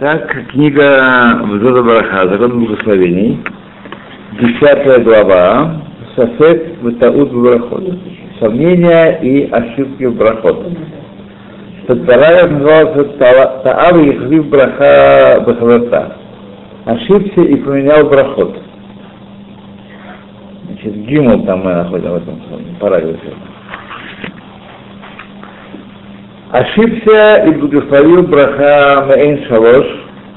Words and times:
Так, 0.00 0.48
книга 0.48 1.42
Взода 1.44 1.82
Бараха, 1.82 2.26
Закон 2.26 2.64
благословений, 2.64 3.38
десятая 4.40 4.98
глава, 5.00 5.82
Сафет 6.16 6.80
Ватаут 6.80 7.30
Барахот. 7.30 7.84
Сомнения 8.40 9.18
и 9.20 9.50
ошибки 9.50 10.04
в 10.04 10.16
брахот. 10.16 10.68
Вторая 11.86 12.48
называется 12.48 13.04
Таав 13.62 13.96
Ехлив 13.98 14.48
Браха 14.48 15.44
Бахавата. 15.46 16.16
Ошибся 16.86 17.42
и 17.42 17.56
поменял 17.56 18.08
брахот. 18.08 18.56
Значит, 20.64 20.94
Гимл 20.94 21.44
там 21.44 21.60
мы 21.62 21.74
находим 21.74 22.12
в 22.12 22.16
этом 22.16 22.40
параграфе. 22.80 23.34
Ошибся 26.52 27.44
и 27.46 27.50
благословил 27.52 28.26
браха 28.26 29.06
Мейн 29.06 29.44
Шалош 29.44 29.86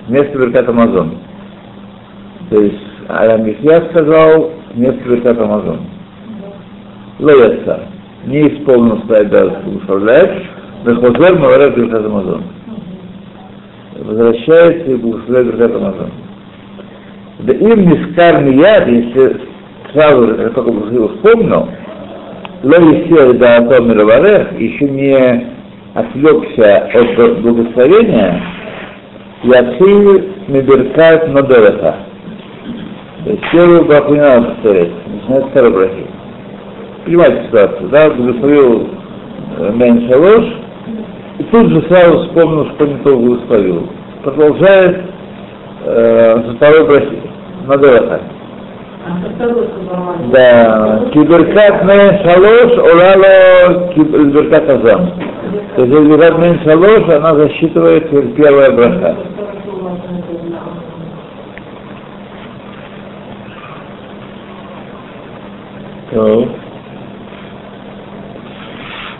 вместо 0.07 0.37
Беркат 0.37 0.69
Амазон. 0.69 1.17
То 2.51 2.61
есть 2.61 2.77
Арамихья 3.07 3.81
сказал 3.89 4.51
вместо 4.75 5.09
Беркат 5.09 5.39
Амазон. 5.39 5.79
Лояца. 7.17 7.87
Не 8.27 8.41
исполнил 8.47 9.01
свои 9.07 9.21
обязанности 9.21 9.65
благословляет, 9.65 10.43
Бехозер 10.85 11.39
Маварет 11.39 11.75
Беркат 11.77 12.05
Амазон. 12.05 12.43
Возвращается 13.97 14.91
и 14.91 14.95
благословляет 14.95 15.47
Беркат 15.47 15.75
Амазон. 15.75 16.11
Да 17.39 17.53
им 17.53 17.89
мискар 17.89 18.39
мияд, 18.43 18.87
если 18.87 19.41
сразу, 19.91 20.27
как 20.27 20.53
только 20.53 20.71
вспомнил, 21.15 21.69
Лоисер 22.61 23.33
да 23.33 23.57
Атом 23.57 23.89
Мироварех 23.89 24.59
еще 24.59 24.85
не 24.85 25.52
отвлекся 25.93 26.89
от 26.93 27.41
благословения, 27.41 28.41
Яци 29.43 30.23
Меберкат 30.47 31.27
Надореха. 31.29 31.95
То 33.23 33.29
есть 33.29 33.43
первую 33.51 33.85
браху 33.85 34.13
не 34.13 34.19
надо 34.19 34.47
повторять, 34.47 34.91
начинает 35.07 35.45
второй 35.47 35.71
брахи. 35.71 36.07
Понимаете 37.05 37.45
ситуацию, 37.45 37.89
да? 37.89 38.09
Благословил 38.09 38.89
Мэн 39.73 40.09
Шалош, 40.09 40.45
и 41.39 41.43
тут 41.43 41.69
же 41.69 41.81
сразу 41.87 42.27
вспомнил, 42.27 42.65
что 42.71 42.85
не 42.85 42.97
то 42.97 43.17
благословил. 43.17 43.89
Продолжает 44.23 45.01
э, 45.85 46.43
со 46.47 46.55
второй 46.55 46.87
брахи. 46.87 47.21
Надореха. 47.67 48.19
Да, 50.31 51.01
киберкат 51.13 51.83
мэн 51.83 52.19
шалош, 52.23 52.77
орало 52.77 53.93
киберкат 53.93 54.69
азам. 54.69 55.32
То 55.75 55.85
есть 55.85 55.93
киберкат 55.93 56.37
мэн 56.37 56.59
шалош, 56.63 57.09
она 57.09 57.35
засчитывает 57.35 58.35
первая 58.35 58.71
браха. 58.71 59.17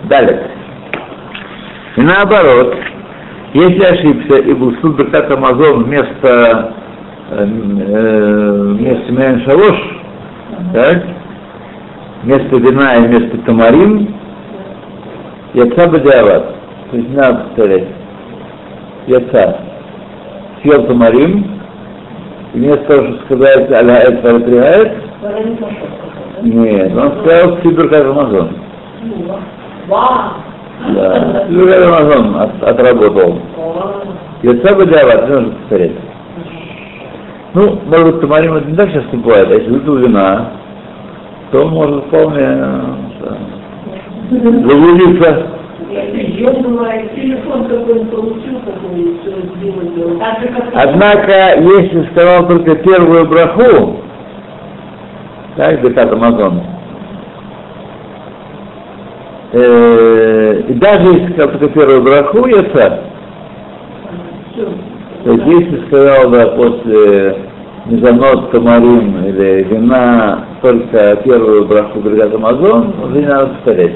Далее. 0.04 0.50
И 1.96 2.02
наоборот, 2.02 2.76
если 3.54 3.84
ошибся 3.84 4.36
и 4.38 4.54
был 4.54 4.76
суд 4.82 4.98
Беркат 4.98 5.32
Амазон 5.32 5.84
вместо 5.86 6.74
вместо 7.32 9.14
Мэн 9.14 9.42
Шалош, 9.44 9.78
так, 10.74 11.04
вместо 12.24 12.58
вина 12.58 12.96
и 12.98 13.08
вместо 13.08 13.38
тамарин, 13.40 14.14
яца 15.54 15.88
бадиават. 15.90 16.46
То 16.92 16.98
есть 16.98 17.10
надо 17.16 17.44
повторять. 17.46 17.88
Яца. 19.08 19.58
Съел 20.62 20.86
тамарин, 20.88 21.46
и 22.54 22.58
вместо 22.58 22.86
того, 22.86 23.02
чтобы 23.02 23.20
сказать 23.26 23.72
аля 23.72 24.00
эт 24.04 24.24
варитригает, 24.24 24.92
нет, 26.44 26.96
он 26.96 27.12
сказал 27.20 27.58
Сибир 27.64 27.90
как 27.90 28.06
Амазон. 28.06 28.50
Да, 30.96 31.46
Сибир 31.48 31.68
как 31.68 31.84
Амазон 31.88 32.36
от, 32.36 32.64
отработал. 32.64 33.40
Яца 34.44 34.76
не 34.76 35.36
нужно 35.36 35.52
повторять. 35.52 35.92
Ну, 37.54 37.80
может 37.86 38.14
быть, 38.14 38.22
тамарим 38.22 38.56
это 38.56 38.68
не 38.68 38.76
так 38.76 38.92
часто 38.92 39.16
бывает, 39.16 39.52
а 39.52 39.54
если 39.54 39.70
выпил 39.70 39.98
вина, 39.98 40.50
то 41.52 41.68
может 41.68 42.06
вполне 42.06 42.58
заблудиться. 44.30 45.48
Однако, 50.74 51.60
если 51.60 52.10
сказал 52.12 52.48
только 52.48 52.76
первую 52.78 53.28
браху, 53.28 53.98
так, 55.56 55.82
Бекат 55.82 56.12
Амазон, 56.12 56.62
э, 59.52 60.62
и 60.68 60.74
даже 60.74 61.04
если 61.10 61.34
сказал 61.34 61.52
только 61.52 61.70
первую 61.70 62.02
браху, 62.02 62.48
яца, 62.48 63.02
то 65.24 65.32
есть 65.32 65.46
если 65.46 65.86
сказал, 65.88 66.30
да, 66.32 66.48
после 66.48 67.38
мезонот, 67.86 68.52
тамарим 68.52 69.26
или 69.26 69.64
вина 69.64 70.46
только 70.62 71.18
первую 71.24 71.66
браху 71.66 72.00
Бригад 72.00 72.34
Амазон, 72.34 72.94
уже 73.04 73.20
не 73.20 73.26
надо 73.26 73.48
повторять. 73.48 73.94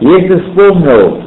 Если 0.00 0.40
вспомнил 0.40 1.22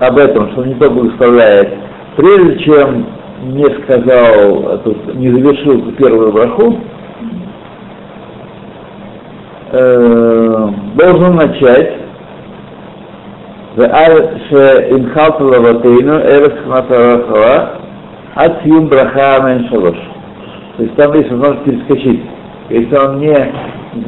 об 0.00 0.16
этом, 0.18 0.52
что 0.52 0.64
не 0.64 0.74
то 0.74 0.90
благословляет, 0.90 1.74
прежде 2.16 2.58
чем 2.64 3.06
не 3.42 3.64
сказал, 3.82 4.64
а 4.66 4.80
не 5.14 5.28
завершил 5.28 5.92
первую 5.92 6.32
браху, 6.32 6.78
э, 9.72 10.68
должен 10.94 11.36
начать 11.36 11.92
от 18.34 18.62
Сьюм 18.62 18.88
Браха 18.88 19.42
То 19.42 20.82
есть 20.82 20.94
там 20.96 21.12
есть 21.12 21.30
возможность 21.30 21.64
перескочить. 21.64 22.22
Если 22.70 22.96
он 22.96 23.18
не 23.18 23.52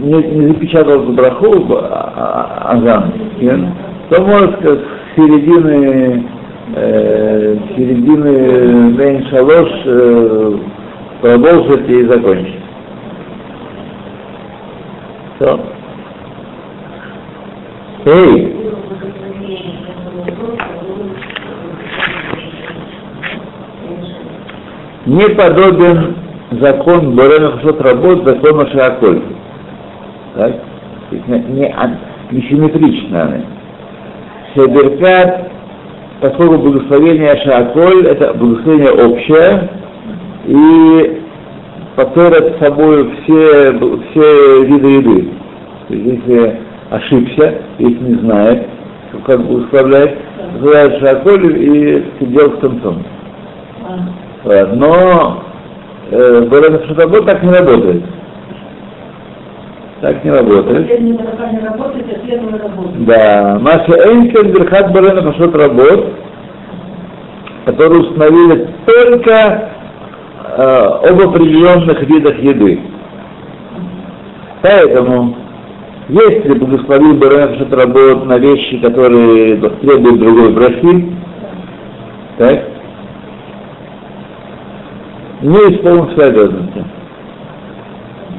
не, 0.00 0.22
не 0.22 0.46
запечатал 0.48 1.02
эту 1.02 1.12
браху, 1.12 1.66
азан, 1.80 3.12
то 4.10 4.22
может 4.22 4.58
сказать, 4.60 4.80
с 4.80 5.16
середины, 5.16 6.24
э, 6.74 7.56
середины 7.76 8.96
Мейн 8.96 9.26
Шалош 9.28 9.68
э, 9.84 10.56
продолжить 11.20 11.88
и 11.88 12.04
закончить. 12.04 12.60
Все. 15.38 15.60
Эй! 18.06 18.58
не 25.08 25.26
подобен 25.30 26.16
закон 26.60 27.16
Борена 27.16 27.52
Хашот 27.52 27.80
работ 27.80 28.24
закону 28.24 28.68
Шааколь. 28.70 29.22
Так? 30.34 30.54
Не, 31.10 31.38
не, 32.30 32.42
симметрично. 32.48 33.42
Шеберкат, 34.54 35.50
поскольку 36.20 36.58
благословение 36.58 37.36
Шааколь 37.44 38.06
это 38.06 38.34
благословение 38.34 38.92
общее, 38.92 39.70
и 40.46 41.22
повторят 41.96 42.58
собой 42.60 43.10
все, 43.22 43.72
все 44.10 44.64
виды 44.64 44.88
еды. 44.88 45.28
То 45.88 45.94
есть, 45.94 46.06
если 46.06 46.58
ошибся, 46.90 47.54
если 47.78 48.04
не 48.04 48.14
знает, 48.20 48.66
как 49.24 49.40
благословлять, 49.44 50.16
называет 50.54 51.00
Шааколь 51.00 51.56
и 51.56 52.04
сидел 52.20 52.50
в 52.50 52.60
концом. 52.60 53.02
Но 54.44 55.42
э, 56.10 56.40
Борена 56.42 56.86
Шутабот 56.86 57.26
так 57.26 57.42
не 57.42 57.50
работает. 57.50 58.02
Так 60.00 60.24
не 60.24 60.30
работает. 60.30 60.86
Да. 63.04 63.58
Маша 63.60 63.92
Эйнкен 64.08 64.52
Верхат 64.52 64.92
Борена 64.92 65.22
Пашот 65.22 65.56
работ, 65.56 66.12
которые 67.64 68.02
установили 68.02 68.68
только 68.86 69.70
э, 70.56 70.62
об 71.10 71.20
определенных 71.20 72.00
видах 72.02 72.38
еды. 72.38 72.80
Поэтому, 74.62 75.36
если 76.08 76.52
благословил 76.58 77.14
Борена 77.14 77.48
Пашот 77.48 77.72
работ 77.72 78.24
на 78.24 78.38
вещи, 78.38 78.78
которые 78.78 79.56
требуют 79.56 80.20
другой 80.20 80.52
брахи, 80.52 81.12
так, 82.38 82.64
не 85.42 85.56
исполнил 85.56 86.08
свои 86.12 86.28
обязанности. 86.28 86.97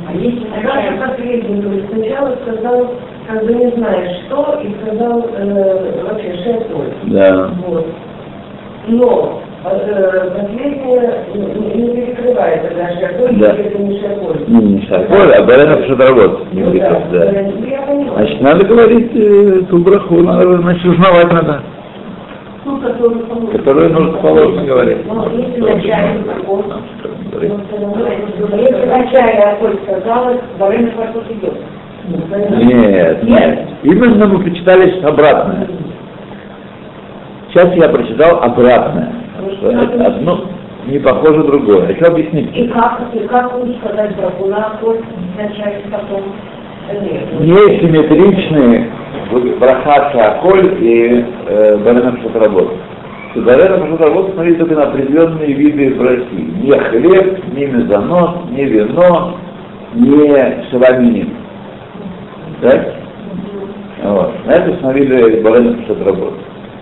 А 0.10 0.14
если 0.16 0.48
Раша 0.64 1.08
последний, 1.08 1.84
сначала 1.92 2.36
сказал 2.44 2.88
как 3.28 3.46
бы 3.46 3.54
не 3.54 3.70
знаешь 3.78 4.18
что, 4.26 4.60
и 4.64 4.74
сказал 4.82 5.24
э, 5.36 6.04
вообще 6.04 6.34
шефу. 6.44 6.82
Да. 7.04 7.50
Вот. 7.68 7.86
Но 8.88 9.42
э, 9.66 10.32
последнее 10.36 11.26
не, 11.36 11.82
не 11.84 11.90
перекрывается 11.96 12.76
даже 12.76 13.00
шефой, 13.00 13.36
Да. 13.36 13.50
если 13.52 13.66
это 13.66 13.78
не 13.84 14.00
шефой. 14.00 14.46
Не, 14.48 14.60
не 14.74 14.82
шаколь, 14.88 15.32
а 15.38 15.44
барена 15.44 15.78
пшатработ. 15.78 16.54
Не 16.54 16.64
Ну 16.64 16.72
бриков, 16.72 17.04
да, 17.12 17.20
да. 17.20 17.32
поняла. 17.86 18.16
Значит, 18.16 18.42
надо 18.42 18.66
говорить 18.66 19.12
э, 19.14 19.62
ту 19.70 19.78
браху, 19.78 20.16
надо, 20.24 20.58
значит, 20.58 20.86
узнавать 20.86 21.32
надо, 21.32 21.62
Ту, 22.64 22.78
которую 22.78 23.20
положено. 23.28 23.52
которую 23.52 23.90
нужно 23.94 24.18
положено 24.18 24.64
говорить. 24.66 24.98
Ну, 25.06 25.30
если 25.38 25.60
Говорить. 25.60 25.94
Если 27.32 28.86
вначале 28.86 29.42
сказала, 29.84 30.38
идет. 31.30 31.54
Нет, 32.08 33.24
нет. 33.24 33.70
Именно 33.84 34.28
мы 34.28 34.44
прочитали 34.44 35.00
обратное. 35.02 35.68
Сейчас 37.50 37.74
я 37.76 37.90
прочитал 37.90 38.42
обратное. 38.42 39.14
Что 39.60 39.72
это 39.72 40.06
одно 40.06 40.46
не 40.90 41.00
похоже 41.00 41.44
другое. 41.44 41.88
Хочу 41.88 42.06
объяснить. 42.06 42.56
И 42.56 42.68
как, 42.68 43.02
и 43.14 43.20
как 43.28 43.56
лучше 43.56 43.78
сказать 43.84 44.16
браху 44.16 44.48
на 44.48 44.68
Аколь 44.68 45.00
вначале, 45.36 45.84
потом? 45.92 46.24
Несимметричные 47.40 48.90
браха 49.60 50.12
шаколь 50.12 50.76
и 50.80 51.24
э, 51.48 51.78
барена 51.78 52.14
пшатработ. 52.14 52.74
Что 53.32 53.42
барена 53.42 53.86
пшатработ 53.86 54.34
смотрит 54.34 54.58
только 54.58 54.76
на 54.76 54.84
определенные 54.86 55.54
виды 55.54 55.94
брахи. 55.94 56.34
Не 56.34 56.72
хлеб, 56.72 57.56
не 57.56 57.66
мезонос, 57.68 58.50
не 58.50 58.66
вино, 58.66 59.38
не 59.94 60.64
шаваминин. 60.72 61.30
Так? 62.62 62.96
Вот. 64.04 64.46
На 64.46 64.52
это 64.52 64.80
смотрели 64.80 65.42
барена 65.42 65.78
пшатработ. 65.84 66.34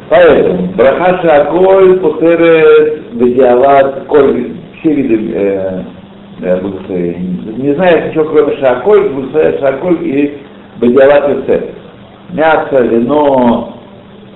Поэтому 0.09 0.67
браха 0.67 1.19
шаколь 1.21 1.99
потерет 1.99 3.11
бедиават 3.11 4.05
коль 4.05 4.53
все 4.79 4.93
виды 4.93 5.33
э, 5.33 5.83
э, 6.43 6.61
благословений. 6.61 7.55
Не 7.57 7.73
знаю 7.73 8.07
ничего 8.07 8.23
кроме 8.23 8.55
шаколь, 8.57 9.09
благословия 9.09 9.59
шаколь 9.59 9.97
и 10.01 10.37
бедиават 10.79 11.29
юсеф. 11.29 11.61
Мясо, 12.31 12.83
вино, 12.83 13.73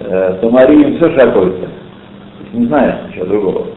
э, 0.02 0.40
тамарин, 0.42 0.98
все 0.98 1.18
шаколь. 1.18 1.54
Не 2.54 2.66
знаю 2.66 3.08
ничего 3.08 3.26
другого. 3.26 3.68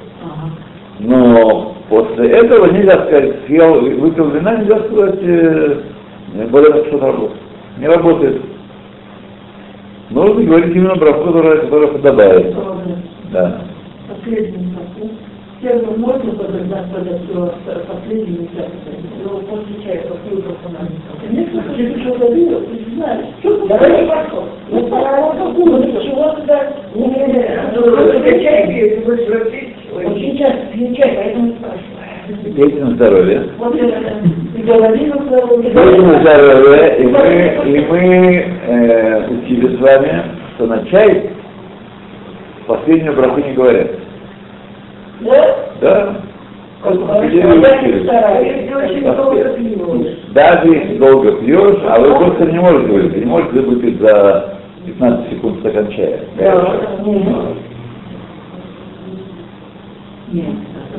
Но 0.98 1.76
после 1.88 2.28
этого 2.30 2.72
нельзя 2.72 3.06
сказать, 3.06 3.34
съел, 3.46 3.80
выпил 4.00 4.30
вина, 4.30 4.56
нельзя 4.56 4.78
сказать, 4.84 5.18
э, 5.22 5.80
более 6.50 6.84
что-то 6.86 7.06
работает. 7.06 7.40
Не 7.78 7.86
работает. 7.86 8.42
Нужно 10.10 10.44
говорить 10.44 10.76
именно 10.76 10.96
про 10.96 11.12
которая, 11.12 11.58
которая 11.58 11.88
подобает. 11.88 12.54
Да. 13.32 13.62
Последний 14.08 14.74
вопрос. 14.74 15.12
Первый 15.60 15.96
можно 15.96 16.32
подождать, 16.32 16.92
когда 16.92 17.18
все 17.18 17.80
последний 17.88 18.48
но 19.24 19.38
после 19.38 19.82
чая 19.82 20.02
попью 20.02 20.42
браху 20.42 20.68
Конечно, 21.26 21.62
знаешь. 22.94 23.26
Давай 23.68 24.02
не 24.02 24.08
пошел. 24.08 24.44
Ну, 24.70 24.86
пора 24.88 25.24
чего 26.14 26.30
туда? 26.30 26.72
Не, 26.94 27.06
не, 27.06 27.14
не. 27.14 28.42
чай 28.42 28.66
пьешь, 28.68 28.98
ты 28.98 29.04
будешь 29.04 29.28
выпить. 29.28 29.74
Очень 29.94 30.38
часто 30.38 30.66
пью 30.72 30.94
чай, 30.94 31.12
поэтому 31.16 31.54
спрашиваю. 31.54 32.54
Пейте 32.56 32.84
на 32.84 32.90
здоровье. 32.92 33.48
Вот 33.58 33.74
это, 33.74 34.00
и 34.56 34.62
говорила 34.62 35.22
здоровье. 35.22 35.70
Пейте 35.70 36.02
на 36.02 36.20
здоровье, 36.20 36.98
и 36.98 37.06
мы, 37.06 37.62
и 37.66 37.86
мы 37.86 38.44
э, 38.66 39.28
учили 39.28 39.76
с 39.76 39.80
вами, 39.80 40.22
что 40.54 40.66
на 40.66 40.84
чай 40.86 41.30
последнюю 42.66 43.14
браху 43.14 43.40
не 43.40 43.52
говорят. 43.52 43.90
Да? 45.20 45.56
Да? 45.80 46.16
Даже 50.34 50.68
если 50.68 50.98
долго 50.98 51.32
пьешь, 51.32 51.78
а 51.88 51.98
вы 51.98 52.14
просто 52.14 52.44
не 52.52 52.58
можете 52.58 52.92
выпить, 52.92 53.16
не 53.16 53.24
можете 53.24 53.60
выпить 53.60 54.00
за 54.00 54.58
15 54.84 55.30
секунд 55.30 55.60
стакан 55.60 55.88
чая. 55.92 56.20
Нет. 60.32 60.54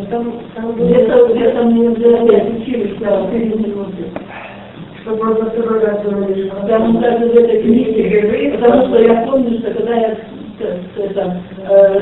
Там, 0.10 0.34
там 0.56 0.72
где-то, 0.76 1.64
мне 1.66 1.90
учили, 1.90 2.96
что 2.96 3.06
раз 5.80 6.02
говоришь. 6.04 6.50
Потому 6.50 7.00
даже 7.00 7.26
в 7.30 7.36
этой 7.36 7.62
потому 8.58 8.88
что 8.88 9.02
я 9.04 9.16
помню, 9.28 9.60
что 9.60 9.72
когда 9.72 9.96
я 9.96 10.18
это, 10.98 11.42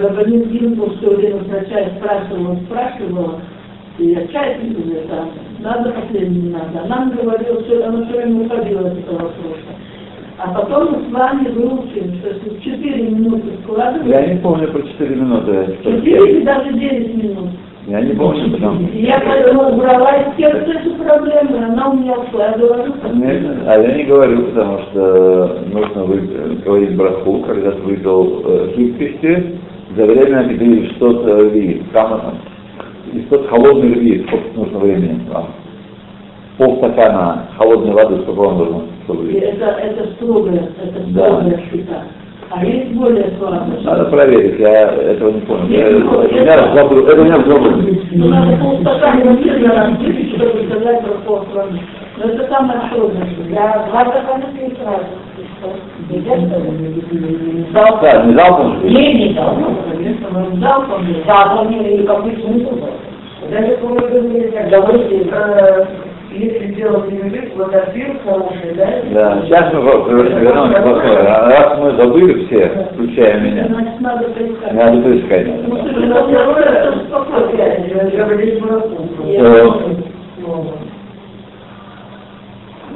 Рабанин 0.01 0.43
Гинбур 0.49 0.95
все 0.97 1.09
время 1.15 1.37
вначале 1.37 1.91
спрашивал, 1.97 2.51
он 2.51 2.57
спрашивал, 2.67 3.39
и 3.99 4.15
пью, 4.59 4.93
это, 4.95 5.25
надо 5.59 5.91
последний, 5.91 6.41
не 6.43 6.49
надо. 6.49 6.81
А 6.83 6.87
нам 6.87 7.11
говорил, 7.11 7.61
что 7.61 7.87
она 7.87 8.05
все 8.05 8.17
время 8.17 8.45
уходила 8.45 8.87
от 8.87 8.97
этого 8.97 9.13
вопроса. 9.15 9.73
А 10.39 10.49
потом 10.49 10.91
мы 10.93 11.09
с 11.09 11.11
вами 11.13 11.47
выучим, 11.49 12.15
что 12.19 12.29
если 12.29 12.49
в 12.49 12.63
4 12.63 13.03
минуты 13.09 13.49
складываем, 13.63 14.09
Я 14.09 14.33
не 14.33 14.39
помню 14.39 14.67
про 14.69 14.81
4 14.81 15.15
минуты. 15.15 15.77
Четыре 15.83 16.31
или 16.31 16.43
даже 16.43 16.73
девять 16.73 17.15
минут. 17.15 17.49
Я 17.85 17.99
не 18.01 18.13
помню, 18.13 18.49
потому 18.51 18.87
И 18.93 19.03
Я 19.03 19.21
поэтому 19.25 19.73
убрала 19.73 20.11
из 20.15 20.35
текста 20.37 20.71
эту 20.71 20.95
проблему, 20.95 21.55
и 21.55 21.63
она 21.63 21.89
у 21.89 21.97
меня 21.97 22.13
ушла. 22.13 22.47
Я 22.47 22.57
говорю, 22.57 22.93
Нет, 23.13 23.43
а 23.67 23.77
я 23.77 23.95
не 23.95 24.03
говорю, 24.05 24.43
потому 24.45 24.79
что 24.79 25.59
нужно 25.71 26.03
вы- 26.05 26.57
говорить 26.65 26.95
браху, 26.95 27.39
когда 27.45 27.71
ты 27.71 27.81
выпил 27.81 28.41
э, 28.45 28.73
жидкости, 28.75 29.59
за 29.97 30.05
время, 30.05 30.39
когда 30.39 30.87
что-то 30.95 31.43
видишь. 31.49 31.83
Там 31.93 32.37
и 33.13 33.25
что-то 33.27 33.47
холодный 33.49 33.89
видишь, 33.89 34.27
сколько 34.27 34.47
нужно 34.55 34.79
времени 34.79 35.27
вам. 35.29 35.47
Полстакана 36.57 37.47
холодной 37.57 37.93
воды, 37.93 38.21
сколько 38.23 38.39
вам 38.39 38.57
нужно, 38.57 38.81
чтобы 39.05 39.31
это, 39.33 39.65
это 39.65 40.13
строгая, 40.15 40.69
это 40.81 40.99
Да. 41.07 41.25
строгая 41.27 41.61
счета. 41.71 42.03
А 42.49 42.63
есть 42.63 42.91
более 42.91 43.33
слабая. 43.39 43.65
Надо 43.83 44.05
проверить, 44.05 44.59
я 44.59 44.83
этого 44.91 45.31
не 45.31 45.41
помню. 45.41 45.75
Я, 45.75 45.87
у 45.87 45.99
меня 46.31 46.75
забыл, 46.75 47.07
это 47.07 47.21
у 47.21 47.25
меня 47.25 47.37
забыл. 47.37 47.71
Ну, 48.11 48.27
надо 48.27 48.57
полстакана 48.57 49.31
выпить, 49.31 50.35
чтобы 50.35 50.63
сказать 50.69 51.01
про 51.01 51.13
полстакана. 51.25 51.79
Но 52.17 52.29
это 52.29 52.47
самое 52.49 52.79
строгое. 52.91 53.27
Я 53.49 53.87
два 53.89 54.01
стакана 54.01 54.45
пью 54.53 54.69
сразу. 54.77 55.05
Да, 57.73 58.23
не 58.23 58.33
залпом 58.35 58.81
же. 58.81 58.89
Не, 58.89 59.13
не 59.13 59.33
залпом, 59.33 61.05
залпом, 61.25 61.71
или 61.71 62.05
какой 62.05 62.31
смысл 62.33 62.71
был? 62.71 62.89
Даже 63.53 63.75
вы 63.77 63.95
говорили, 63.95 64.49
когда 64.49 64.79
э, 64.79 65.85
если 66.31 66.73
делать 66.73 67.11
юрист, 67.11 67.55
вот 67.55 67.75
отбил 67.75 68.15
хороший, 68.25 68.73
да? 68.75 68.87
Да, 69.11 69.41
сейчас 69.45 69.71
мы 69.73 69.81
вернемся 69.81 70.81
к 70.81 70.85
вопросу. 70.85 71.23
Раз 71.23 71.77
мы 71.77 71.91
забыли 71.91 72.45
все, 72.45 72.87
включая 72.93 73.39
меня, 73.41 73.67
Значит, 73.67 74.01
надо 74.01 74.23
поискать. 74.29 74.73
надо 74.73 75.01
поискать. 75.03 75.47
Ну, 75.67 75.77
что 75.77 75.99
же, 75.99 76.05
на 76.07 76.15
второе, 76.23 76.63
это 76.63 76.99
спокойно, 77.07 78.15
говорить 78.17 78.59
марафон. 78.61 79.09
Э, 79.19 79.69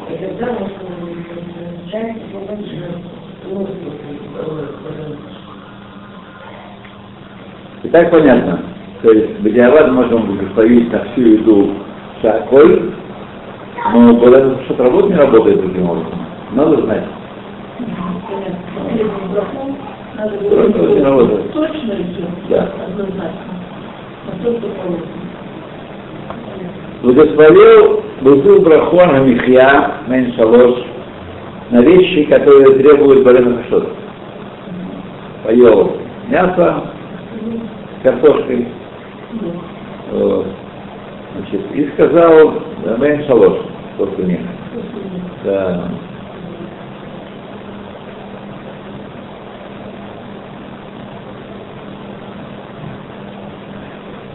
И 0.10 0.18
тогда 0.18 0.54
мы 0.60 1.92
часть 1.92 2.24
побольше. 2.32 2.78
И 7.84 7.90
так 7.90 8.10
понятно. 8.10 8.60
То 9.02 9.12
есть 9.12 9.40
бедиавад 9.40 9.92
можем 9.92 10.26
благословить 10.26 10.92
на 10.92 11.06
всю 11.06 11.22
еду 11.22 11.70
шаколь, 12.22 12.92
но 13.94 14.18
когда 14.20 14.56
что-то 14.66 14.84
работает, 14.86 15.12
не 15.12 15.18
работает 15.18 15.62
таким 15.62 15.90
образом. 15.90 16.26
Надо 16.54 16.82
знать. 16.82 17.04
Надо 20.16 20.38
говорить 20.38 21.54
точно 21.54 21.92
и 21.94 22.04
все. 22.14 22.26
Да. 22.50 22.70
Однозначно. 22.88 23.58
А. 24.28 25.18
Благословил 27.04 28.04
Бузу 28.22 28.62
Браху 28.62 29.08
על 29.08 29.24
המחיה 29.24 29.98
מעין 30.08 30.34
שלוש 30.34 30.84
на 31.70 31.82
вещи, 31.82 32.24
которые 32.24 32.80
требуют 32.80 33.24
בורא 33.24 33.62
נפשות. 33.64 33.88
Поел 35.44 35.98
мясо 36.28 36.92
картошкой, 38.04 38.68
значит, 41.36 41.62
и 41.74 41.90
сказал 41.94 42.54
מעין 42.98 43.24
שלוש 43.26 43.60
после 43.98 44.26
них. 44.26 44.40
Да. 45.44 45.90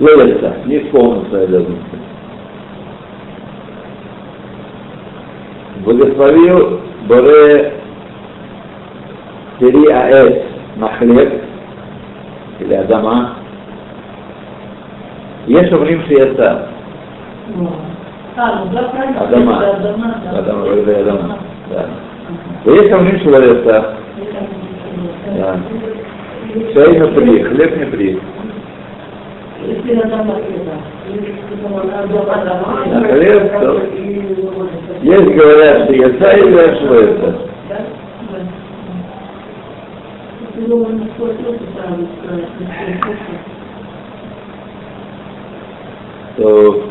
Ловится, 0.00 0.56
не 0.66 0.78
исполнил 0.78 1.24
свои 1.28 1.44
обязанности. 1.44 1.98
Благословил 5.84 6.80
Боре 7.06 7.72
Пери 9.58 9.86
Аэс 9.92 10.42
Махлеб, 10.76 11.42
или 12.60 12.74
Адама. 12.74 13.41
Есть 15.47 15.73
אומרים 15.73 16.01
שיצא, 16.07 16.57
А, 18.39 18.63
ну 18.65 18.71
да, 18.73 18.83
правильно. 18.89 19.21
Адама. 19.21 19.63
Это 19.63 19.77
Адама, 19.77 20.21
да. 20.23 20.39
Адама, 20.39 20.61
говорили 20.63 20.91
Адама. 20.91 21.37
Да. 21.69 21.85
ויש 22.65 22.91
אומרים 22.91 23.19
שלא 23.19 23.37
יצא, 23.37 23.81
да. 25.37 25.55
שהיינו 26.73 27.07
פרי, 27.15 27.43
хлеб 27.43 27.71
не 27.79 27.85
פרי. 27.91 28.17
Если 29.67 29.99
Адама, 29.99 30.33
это. 30.33 30.75
Адама, 32.03 32.41
Адама. 32.41 32.85
На 32.85 33.07
хлеб, 33.07 33.59
то- 33.59 33.81
Есть 35.01 35.35
говорят, 35.35 35.83
что 35.85 35.93
яйца 35.93 36.31
и 36.37 36.49
говорят, 36.51 36.77
что 36.77 36.93
это. 36.93 37.33
Да? 37.69 37.77
то 46.36 46.82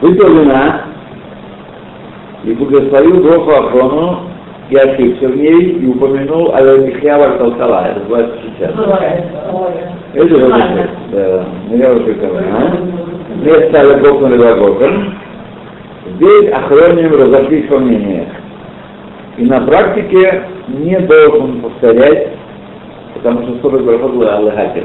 выпил 0.00 0.28
вина 0.36 0.82
и 2.44 2.52
благословил 2.52 3.22
Богу 3.22 3.50
Ахрону 3.50 4.20
и 4.70 4.76
ошибся 4.76 5.28
в 5.28 5.36
ней 5.36 5.78
и 5.78 5.86
упомянул 5.86 6.52
Аль-Михья 6.54 7.18
Варталкала. 7.18 7.88
Это 7.88 8.00
называется 8.00 8.38
сейчас. 8.42 8.70
Это 10.14 10.28
же 10.28 10.48
да, 11.12 11.44
ну 11.68 11.76
я 11.76 11.92
уже 11.92 12.12
говорю, 12.14 12.46
а? 12.52 12.76
Мне 13.36 13.68
стали 13.68 14.00
Гокон 14.00 14.34
и 14.34 14.38
Вагокон. 14.38 15.14
Здесь 16.16 16.50
охроним 16.52 17.12
разошлись 17.12 17.68
во 17.70 17.78
мнениях. 17.78 18.28
И 19.38 19.44
на 19.44 19.60
практике 19.60 20.44
не 20.68 20.98
должен 21.00 21.60
повторять, 21.60 22.28
потому 23.14 23.42
что 23.42 23.70
40 23.70 23.84
брахот 23.84 24.12
был 24.14 24.28
Аллахакер. 24.28 24.84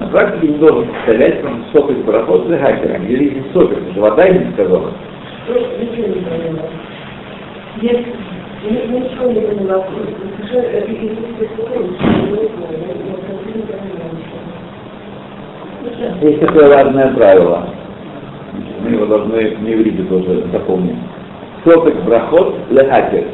На 0.00 0.06
практике 0.06 0.48
не 0.48 0.58
должен 0.58 0.88
повторять, 0.88 1.42
потому 1.42 1.62
что 1.64 1.82
40 1.82 2.04
брахот 2.06 2.46
Аллахакер. 2.46 3.02
Или 3.02 3.34
не 3.34 3.52
40, 3.52 3.68
потому 3.68 3.92
что 3.92 4.00
вода 4.00 4.26
им 4.26 4.46
не 4.46 4.52
сказала. 4.54 4.92
Ничего 5.46 6.06
не 6.06 6.22
поняла. 6.22 6.62
Есть, 7.82 8.06
я 8.64 8.86
ничего 8.86 9.30
не 9.30 9.40
поняла. 9.42 9.84
Такое 16.40 16.68
важное 16.68 17.14
правило. 17.14 17.68
Мы 18.82 18.90
его 18.92 19.04
должны 19.04 19.56
не 19.60 19.74
вредить 19.74 20.08
тоже 20.08 20.44
запомнить. 20.50 20.96
Соток 21.62 22.02
брахот 22.04 22.54
лехакер. 22.70 23.24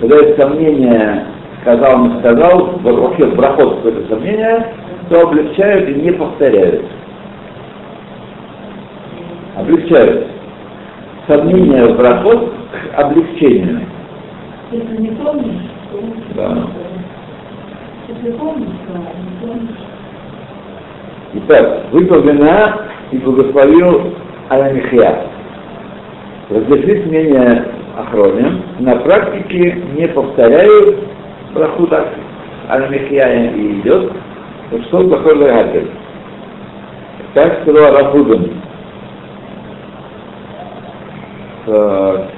Когда 0.00 0.16
есть 0.16 0.40
сомнение, 0.40 1.26
сказал, 1.60 2.06
не 2.06 2.20
сказал, 2.20 2.78
вообще 2.82 3.26
брахот 3.26 3.76
какое-то 3.76 4.08
сомнение, 4.08 4.66
то 5.10 5.22
облегчают 5.22 5.88
и 5.88 5.94
не 5.94 6.12
повторяют. 6.12 6.84
Облегчают. 9.56 10.28
Сомнение 11.26 11.86
в 11.86 11.96
брахот 11.96 12.52
к 12.70 12.98
облегчению. 12.98 13.80
Если 14.70 14.96
не 14.98 15.10
помнишь, 15.10 15.68
то... 15.90 15.98
Да. 16.36 16.66
Если 18.06 18.30
помнишь, 18.38 18.68
то 18.86 18.98
не 18.98 19.46
помнишь. 19.46 19.76
Итак, 21.34 21.86
вина 21.92 22.78
и 23.10 23.18
благословил 23.18 24.14
Аламихия. 24.48 25.26
Разошлись 26.50 27.04
мнения 27.06 27.66
охроне. 27.98 28.62
На 28.78 28.94
практике 28.96 29.82
не 29.96 30.06
повторяют 30.06 30.98
браху 31.52 31.88
так. 31.88 32.08
Аламихия 32.68 33.50
и 33.50 33.80
идет. 33.80 34.12
Вот 34.70 34.84
что 34.84 35.08
такое 35.10 35.34
Лагатель? 35.34 35.90
Так 37.34 37.62
сказал 37.62 37.92
Рафудин. 37.92 38.62
Так. 41.66 42.30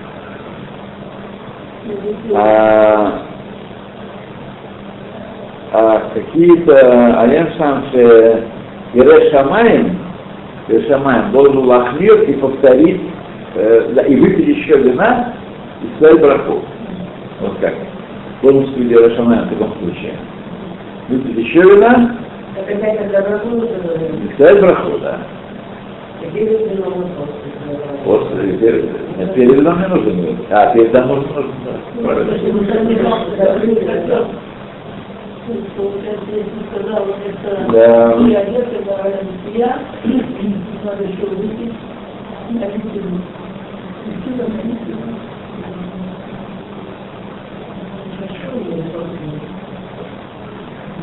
А, 2.34 3.22
а 5.72 6.02
какие-то 6.14 7.20
Алем 7.20 7.48
сам 7.58 7.84
Ире 7.92 9.30
Шамаем, 9.30 9.98
Ире 10.68 10.88
Шамаем 10.88 11.32
должен 11.32 11.58
лахмир 11.58 12.22
и 12.22 12.32
повторить, 12.34 13.00
э, 13.56 14.06
и 14.08 14.16
выпить 14.16 14.56
еще 14.56 14.78
вина 14.78 15.34
и 15.82 15.96
сказать 15.96 16.20
браху. 16.20 16.62
Вот 17.40 17.58
как. 17.60 17.74
Ире 18.42 19.16
Шамаем 19.16 19.44
в 19.44 19.50
таком 19.50 19.72
случае. 19.80 20.14
Выпить 21.08 21.46
еще 21.46 21.60
вина 21.60 22.21
Сказать 24.34 24.60
браху, 24.60 24.98
да. 24.98 25.18
После, 28.04 28.52
перед, 28.58 29.16
нет, 29.18 29.34
перед 29.34 29.54
вином 29.54 29.80
не 29.80 30.10
будет. 30.10 30.36
А, 30.50 30.72
перед 30.72 30.92
нужно, 30.92 31.06
нужно, 31.06 31.52
да. 31.64 32.02
Правильно. 32.02 32.38
Да. 37.72 38.16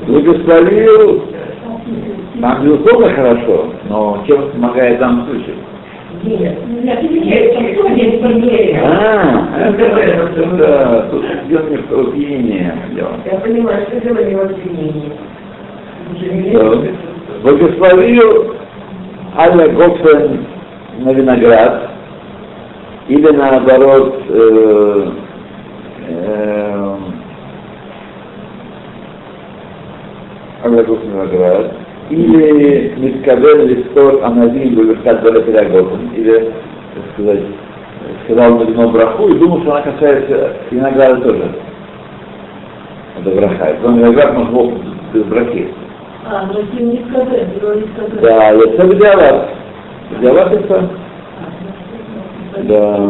Благословил, 0.08 1.38
нам 2.36 2.63
безусловно 2.63 3.10
хорошо, 3.10 3.74
но 3.89 4.24
чем 4.27 4.50
помогает 4.51 4.98
в 4.98 5.00
данном 5.00 5.25
случае? 5.27 5.55
Нет, 6.24 6.58
я 6.84 6.96
тебе 6.98 7.75
что 7.75 7.89
не 7.89 8.17
поверил. 8.17 8.81
А, 8.84 9.48
это, 9.58 11.08
тут 11.12 11.24
идет 11.48 11.69
не 11.69 11.77
в 11.77 11.91
опьянение 11.91 12.74
дело. 12.93 13.12
Я 13.31 13.38
понимаю, 13.39 13.86
что 13.88 13.98
это 13.98 14.25
не 14.25 14.34
обвинение. 14.34 15.12
Да. 16.53 16.72
Благословил 17.43 18.55
Аля 19.38 19.69
Гофен 19.69 20.46
на 21.00 21.13
виноград, 21.13 21.91
или 23.08 23.29
наоборот, 23.31 24.22
э, 24.27 25.12
э, 26.10 26.59
Аля 30.73 30.83
Гофен 30.83 31.09
на 31.09 31.23
виноград, 31.23 31.73
или 32.09 32.93
Мискабель 32.97 33.67
Листор 33.67 34.23
Аназин 34.23 34.75
Бульверхат 34.75 35.21
Балапирагофен, 35.23 36.11
или, 36.15 36.33
так 36.35 37.03
сказать, 37.13 37.43
сказал 38.25 38.57
на 38.59 38.63
вино 38.63 38.89
браху 38.89 39.27
и 39.29 39.38
думал, 39.38 39.61
что 39.61 39.73
она 39.73 39.81
касается 39.81 40.53
винограда 40.71 41.21
тоже. 41.21 41.51
Это 43.19 43.35
браха. 43.35 43.75
Но 43.81 43.97
виноград 43.97 44.33
может 44.33 44.53
быть 44.53 44.83
без 45.13 45.23
брахи. 45.23 45.73
А, 46.25 46.47
ты 46.47 46.83
не 46.83 47.03
сказать, 47.09 47.47
не. 47.55 48.21
Да, 48.21 48.51
это 48.51 48.88
бедиават. 48.88 49.49
Бедиават 50.11 50.53
это, 50.53 50.89
да, 52.63 53.09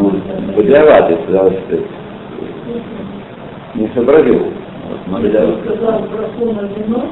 бедиават, 0.58 1.10
если 1.10 1.32
да, 1.32 1.44
если 1.46 1.86
не 3.76 3.88
сообразил. 3.94 4.40
Вот, 4.40 5.00
но 5.08 5.20
бедиават. 5.20 5.60
сказал 5.66 6.00
браху 6.02 6.54
на 6.54 6.62
вино, 6.68 7.06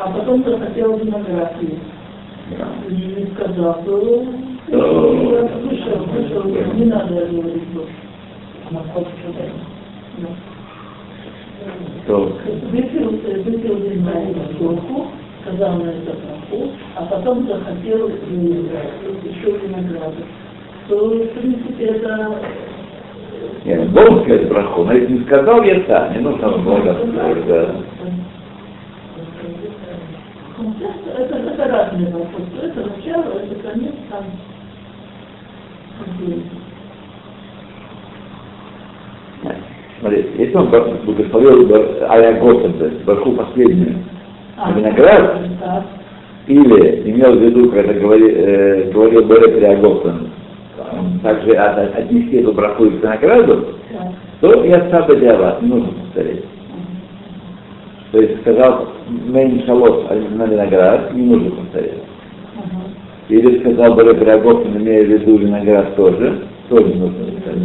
а 0.00 0.10
потом 0.10 0.42
захотел 0.44 0.96
виноград 0.96 1.54
есть. 1.60 1.74
Да. 2.58 2.68
Ты 2.88 2.94
не 2.94 3.26
сказал, 3.34 3.82
то 3.84 4.24
Да. 4.68 4.76
я 4.76 5.48
слышал, 5.60 6.06
слышал, 6.08 6.44
не 6.74 6.86
надо 6.86 7.26
говорить 7.26 7.68
больше. 7.68 7.92
Она 8.70 8.80
хочет 8.94 9.12
Да. 10.18 10.28
То, 12.06 12.32
Выпил, 12.72 13.10
выпил 13.10 13.76
вина 13.76 14.12
и 14.22 14.32
бутылку, 14.32 15.08
сказал 15.42 15.76
на 15.76 15.90
это 15.90 16.12
браху, 16.12 16.70
а 16.96 17.04
потом 17.04 17.46
захотел 17.46 18.08
э, 18.08 18.12
еще 19.22 19.58
винограда. 19.58 20.24
То, 20.88 21.08
в 21.08 21.28
принципе, 21.28 21.84
это 21.84 22.34
я 23.64 23.76
не 23.76 23.88
должен 23.88 24.22
сказать 24.24 24.48
браху, 24.48 24.84
но 24.84 24.92
если 24.94 25.12
не 25.18 25.24
сказал, 25.24 25.62
я 25.62 25.82
сам, 25.86 26.12
не 26.14 26.20
нужно 26.20 26.48
благодарствовать, 26.48 27.46
да. 27.46 27.74
Это, 30.60 31.36
это 31.36 31.64
разные 31.72 32.12
вопросы. 32.12 32.50
Это 32.62 32.80
начало, 32.80 33.24
это 33.40 33.54
конец, 33.68 33.94
там. 34.10 34.24
Смотрите, 40.00 40.28
если 40.38 40.56
он 40.56 40.68
благословил 41.04 41.74
Ая 42.08 42.40
Готен, 42.40 42.72
то 42.74 42.86
есть 42.86 43.04
барху 43.04 43.32
последнюю, 43.32 43.96
А, 44.56 44.72
виноград, 44.72 45.38
так. 45.60 45.84
или 46.46 47.10
имел 47.10 47.32
в 47.38 47.42
виду, 47.42 47.70
когда 47.70 47.92
говори, 47.94 48.30
э, 48.30 48.90
говорил 48.92 49.24
Берет 49.26 49.56
Риаготен, 49.58 50.30
также 51.22 51.52
от- 51.52 51.78
от- 51.78 51.98
отнести 51.98 52.36
эту 52.38 52.52
браху 52.52 52.86
и 52.86 52.90
к 52.90 53.02
винограду, 53.02 53.66
Так. 53.92 54.08
то 54.40 54.64
я 54.64 54.88
саба 54.90 55.16
диават, 55.16 55.62
не 55.62 55.68
нужно 55.68 55.92
повторять. 55.92 56.44
То 58.12 58.20
есть 58.20 58.40
сказал 58.40 58.88
Мейн 59.08 59.64
Шалот 59.66 60.10
на 60.10 60.44
виноград, 60.46 61.14
не 61.14 61.22
нужно 61.22 61.50
повторять. 61.52 62.02
Или 63.28 63.60
сказал 63.60 63.94
Баре 63.94 64.14
Пирогов, 64.14 64.66
имея 64.66 65.04
в 65.04 65.08
виду 65.08 65.36
виноград 65.38 65.94
тоже, 65.94 66.42
тоже 66.68 66.86
нужно 66.86 67.24
повторять. 67.24 67.58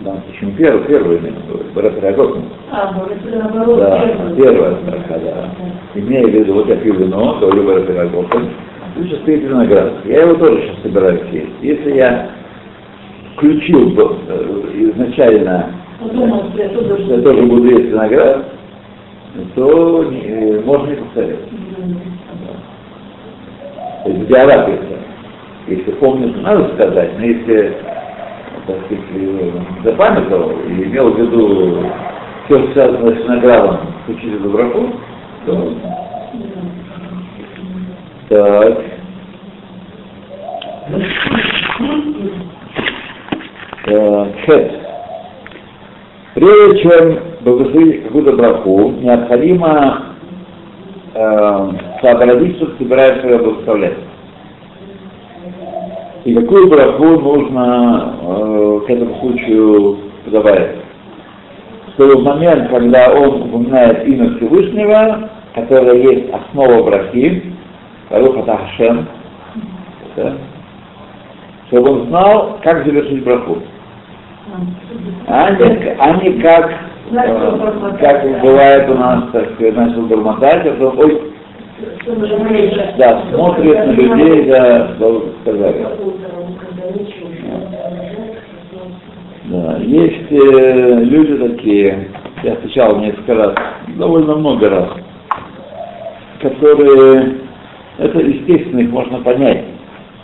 Да, 0.00 0.22
почему 0.26 0.52
первый, 0.58 0.84
первый 0.86 1.16
именно 1.16 1.40
говорит, 1.48 1.72
Баре 1.72 1.90
Пирогов. 1.92 2.36
А, 2.70 2.92
Да, 3.78 4.34
первая 4.36 4.76
строка, 4.82 5.18
да. 5.24 5.50
Имея 5.94 6.26
в 6.26 6.30
виду, 6.30 6.52
вот 6.54 6.68
я 6.68 6.76
пью 6.76 6.94
вино, 6.94 7.38
говорю 7.40 7.62
Баре 7.66 7.84
Пирогов, 7.84 8.26
сейчас 8.96 9.20
стоит 9.20 9.44
виноград. 9.44 9.92
Я 10.04 10.22
его 10.24 10.34
тоже 10.34 10.60
сейчас 10.60 10.82
собираюсь 10.82 11.22
есть. 11.32 11.52
Если 11.62 11.94
я 11.96 12.28
включил 13.34 13.90
бы, 13.90 14.16
э, 14.28 14.90
изначально 14.94 15.74
Подумал, 16.00 16.50
что 16.50 16.62
я 16.62 16.68
тоже 16.70 17.04
что 17.04 17.14
я 17.14 17.22
тоже 17.22 17.42
буду 17.42 17.70
есть 17.70 17.90
виноград, 17.90 18.46
то 19.54 20.04
не- 20.04 20.26
э, 20.26 20.60
можно 20.64 20.90
не 20.90 20.96
повторять. 20.96 21.38
То 24.04 24.10
есть 24.10 24.26
диалог 24.28 24.68
если, 25.66 25.92
помнишь, 25.92 26.34
надо 26.42 26.74
сказать, 26.74 27.18
но 27.18 27.24
если, 27.24 27.76
так 28.66 28.76
сказать, 28.84 29.04
э, 29.14 29.50
запамятовал 29.82 30.52
и 30.68 30.84
имел 30.84 31.10
в 31.10 31.18
виду 31.18 31.86
все, 32.44 32.58
что 32.58 32.72
связано 32.72 33.10
с 33.16 33.24
виноградом, 33.24 33.78
включили 34.04 34.36
доброту, 34.38 34.90
то 35.46 35.72
так. 38.28 38.78
Э, 43.86 44.32
Хет. 44.46 44.72
Прежде 46.34 46.82
чем 46.82 47.18
благословить 47.42 48.04
какую-то 48.04 48.32
браху, 48.32 48.92
необходимо 48.92 50.02
э, 51.12 51.70
сообразить, 52.00 52.56
что 52.56 52.76
собираешься 52.78 53.38
благословлять. 53.38 53.98
И 56.24 56.34
какую 56.34 56.70
браху 56.70 57.04
нужно 57.04 58.14
э, 58.22 58.80
к 58.86 58.90
этому 58.90 59.20
случаю 59.20 59.98
добавить. 60.26 60.78
Что 61.92 62.18
в 62.18 62.24
момент, 62.24 62.70
когда 62.70 63.12
он 63.12 63.42
упоминает 63.42 64.08
имя 64.08 64.34
Всевышнего, 64.36 65.28
которое 65.54 66.00
есть 66.00 66.32
основа 66.32 66.82
брахи, 66.84 67.52
Баруха 68.10 68.42
Тахашем, 68.44 69.06
да, 70.16 70.32
чтобы 71.66 71.90
он 71.90 72.06
знал, 72.08 72.58
как 72.62 72.86
завершить 72.86 73.22
браху. 73.24 73.58
А 75.26 75.50
не, 75.52 75.96
а 75.98 76.16
не 76.22 76.40
как, 76.40 76.70
э, 77.10 77.96
как 78.00 78.40
бывает 78.42 78.90
у 78.90 78.94
нас, 78.94 79.24
так 79.32 79.54
сказать, 79.54 79.76
начал 79.76 80.02
бормотать, 80.02 80.66
а 80.66 80.72
потом, 80.72 80.98
ой, 80.98 81.34
да, 82.98 83.22
смотрит 83.32 83.86
на 83.86 83.92
людей, 83.92 84.50
да, 84.50 84.88
да, 84.98 85.06
сказали. 85.42 85.86
Да, 89.44 89.76
есть 89.78 90.30
э, 90.30 91.04
люди 91.04 91.36
такие, 91.36 92.08
я 92.42 92.54
встречал 92.56 92.98
несколько 92.98 93.34
раз, 93.34 93.54
довольно 93.96 94.36
много 94.36 94.68
раз, 94.68 94.88
которые, 96.40 97.34
это 97.98 98.18
естественно, 98.20 98.80
их 98.80 98.90
можно 98.90 99.18
понять. 99.20 99.64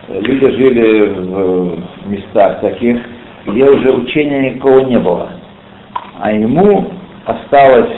Люди 0.09 0.51
жили 0.51 1.09
в 1.09 2.11
местах 2.11 2.61
таких, 2.61 2.99
где 3.51 3.65
уже 3.65 3.93
учения 3.93 4.51
никакого 4.51 4.81
не 4.81 4.99
было. 4.99 5.31
А 6.21 6.33
ему 6.33 6.91
осталось 7.25 7.91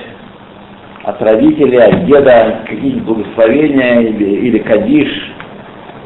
от 1.04 1.20
родителей, 1.20 1.78
от 1.78 2.06
деда 2.06 2.60
какие-нибудь 2.68 3.02
благословения 3.02 4.00
или, 4.00 4.24
или 4.24 4.58
кадиш. 4.58 5.08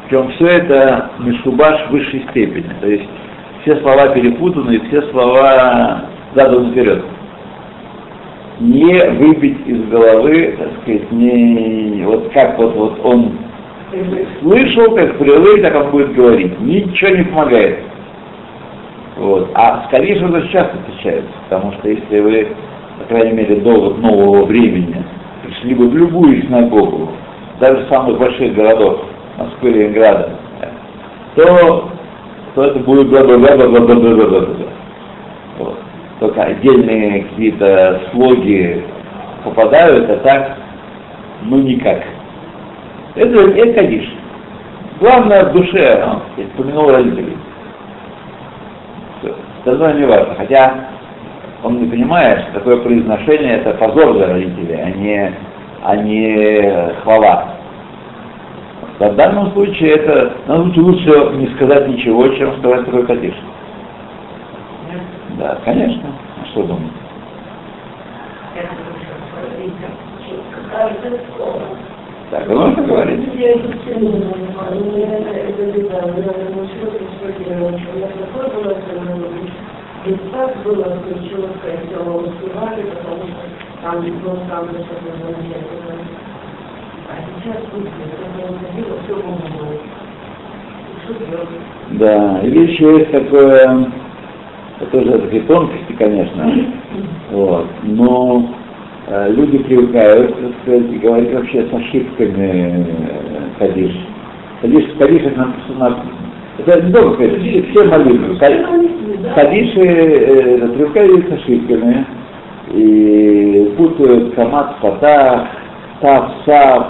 Причем 0.07 0.29
все 0.31 0.47
это 0.47 1.11
мишубаш 1.19 1.87
в 1.87 1.91
высшей 1.91 2.25
степени. 2.31 2.69
То 2.81 2.87
есть 2.87 3.07
все 3.61 3.75
слова 3.81 4.07
перепутаны, 4.09 4.75
и 4.75 4.87
все 4.87 5.01
слова 5.11 6.05
заданы 6.33 6.71
вперед. 6.71 7.03
Не 8.59 9.09
выбить 9.11 9.67
из 9.67 9.83
головы, 9.89 10.55
так 10.57 10.69
сказать, 10.81 11.11
не 11.11 12.03
вот 12.05 12.31
как 12.33 12.57
вот, 12.57 12.75
вот 12.75 12.99
он 13.03 13.37
слышал, 14.41 14.95
как 14.95 15.17
привык, 15.19 15.61
так 15.61 15.75
он 15.75 15.91
будет 15.91 16.13
говорить. 16.13 16.59
Ничего 16.59 17.11
не 17.11 17.23
помогает. 17.25 17.79
Вот. 19.17 19.49
А 19.55 19.85
с 19.85 19.89
Кадишем 19.89 20.35
это 20.35 20.47
часто 20.49 20.77
встречается, 20.77 21.31
потому 21.49 21.73
что 21.73 21.89
если 21.89 22.19
вы, 22.19 22.47
по 22.99 23.05
крайней 23.05 23.33
мере, 23.33 23.55
до 23.61 23.71
вот 23.71 23.97
нового 23.99 24.45
времени 24.45 25.03
пришли 25.43 25.73
бы 25.73 25.89
в 25.89 25.95
любую 25.95 26.43
синагогу, 26.43 27.09
даже 27.59 27.87
самых 27.89 28.19
больших 28.19 28.53
городах, 28.53 28.97
Москвы, 29.37 29.71
Ленинграда, 29.71 30.35
то, 31.35 31.89
то 32.53 32.63
это 32.63 32.79
будет 32.79 33.09
бла 33.09 33.23
бла 33.23 33.37
бла 33.37 33.55
бла 33.55 33.69
бла 33.69 33.79
бла 33.79 33.95
бла 33.95 34.25
бла 34.25 34.39
бла. 35.57 35.73
Только 36.19 36.41
отдельные 36.43 37.23
какие-то 37.23 38.01
слоги 38.11 38.83
попадают, 39.43 40.09
а 40.09 40.17
так, 40.17 40.57
ну 41.43 41.57
никак. 41.57 42.03
Это, 43.15 43.39
это 43.39 43.73
Кадиш. 43.73 44.13
Главное 44.99 45.45
в 45.45 45.53
душе, 45.53 46.03
он 46.03 46.21
сказать, 46.33 46.51
вспомянул 46.51 46.91
родителей. 46.91 47.37
Все. 49.67 49.73
Остальное 49.73 49.93
не 49.93 50.05
важно. 50.05 50.35
Хотя 50.35 50.73
он 51.63 51.81
не 51.81 51.89
понимает, 51.89 52.41
что 52.43 52.53
такое 52.53 52.77
произношение 52.77 53.57
это 53.57 53.73
позор 53.73 54.13
для 54.13 54.27
родителей, 54.27 54.81
а 54.81 54.89
не, 54.91 55.33
а 55.83 55.95
не 55.97 56.93
хвала. 57.03 57.49
В 58.99 59.15
данном 59.15 59.51
случае 59.51 59.91
это, 59.91 60.37
случае 60.47 60.83
лучше 60.83 61.35
не 61.35 61.47
сказать 61.55 61.87
ничего, 61.87 62.27
чем 62.29 62.57
сказать 62.59 62.85
такой 62.85 63.05
кадиш. 63.05 63.35
Да, 65.37 65.57
конечно. 65.65 66.09
А 66.41 66.45
что 66.47 66.63
думать? 66.63 66.91
Так, 72.29 72.45
вы 72.45 72.55
можете 72.55 72.81
говорить? 72.81 73.29
Я 73.35 73.51
это 73.51 73.69
все 73.79 73.95
не 73.95 74.11
понимаю. 74.11 74.75
Ну, 74.75 74.97
я 74.97 75.17
это 75.17 75.63
видела, 75.63 75.93
я 75.93 76.49
научилась 76.51 77.01
эксплуатировать. 77.01 77.81
Я 77.95 78.07
такой 78.07 78.49
была 78.53 78.73
И 80.05 80.13
так 80.31 80.57
было, 80.63 80.85
что 80.85 81.29
человека 81.29 81.67
этого 81.67 82.27
успевали, 82.27 82.81
потому 82.83 83.23
что 83.27 83.57
там 83.81 84.01
был 84.01 84.37
там 84.49 84.67
что-то 84.67 85.17
замечательное. 85.23 86.03
А 87.07 87.15
сейчас 87.39 87.63
будет, 87.71 87.93
я 88.37 88.43
уходила, 88.43 88.97
все 89.05 89.15
помогло. 89.15 89.71
Что 91.05 91.13
делать? 91.13 91.49
Да, 91.91 92.41
или 92.43 92.71
еще 92.71 92.99
есть 92.99 93.11
такое, 93.11 93.89
это 94.81 94.91
тоже 94.91 95.17
такие 95.19 95.43
тонкости, 95.43 95.93
конечно, 95.93 96.51
вот, 97.31 97.67
но 97.83 98.56
люди 99.29 99.57
привыкают, 99.59 100.35
так 100.35 100.51
сказать, 100.63 100.99
говорить 100.99 101.33
вообще 101.33 101.65
с 101.65 101.73
ошибками 101.73 102.85
э, 102.87 103.49
Кадиш. 103.57 103.95
Кадиш, 104.61 104.85
Кадиш 104.99 105.21
это, 105.23 105.39
на, 105.39 105.53
на- 105.79 106.03
это 106.57 106.81
Кадиш, 107.17 107.41
все, 107.41 107.63
все 107.71 107.83
молитвы. 107.85 108.35
Кадиши 109.33 109.79
э, 109.79 110.67
привыкают 110.67 111.29
с 111.29 111.31
ошибками 111.31 112.05
и 112.73 113.73
путают 113.77 114.33
камат, 114.35 114.75
фатах, 114.81 115.47
тав, 116.01 116.31
сав, 116.45 116.87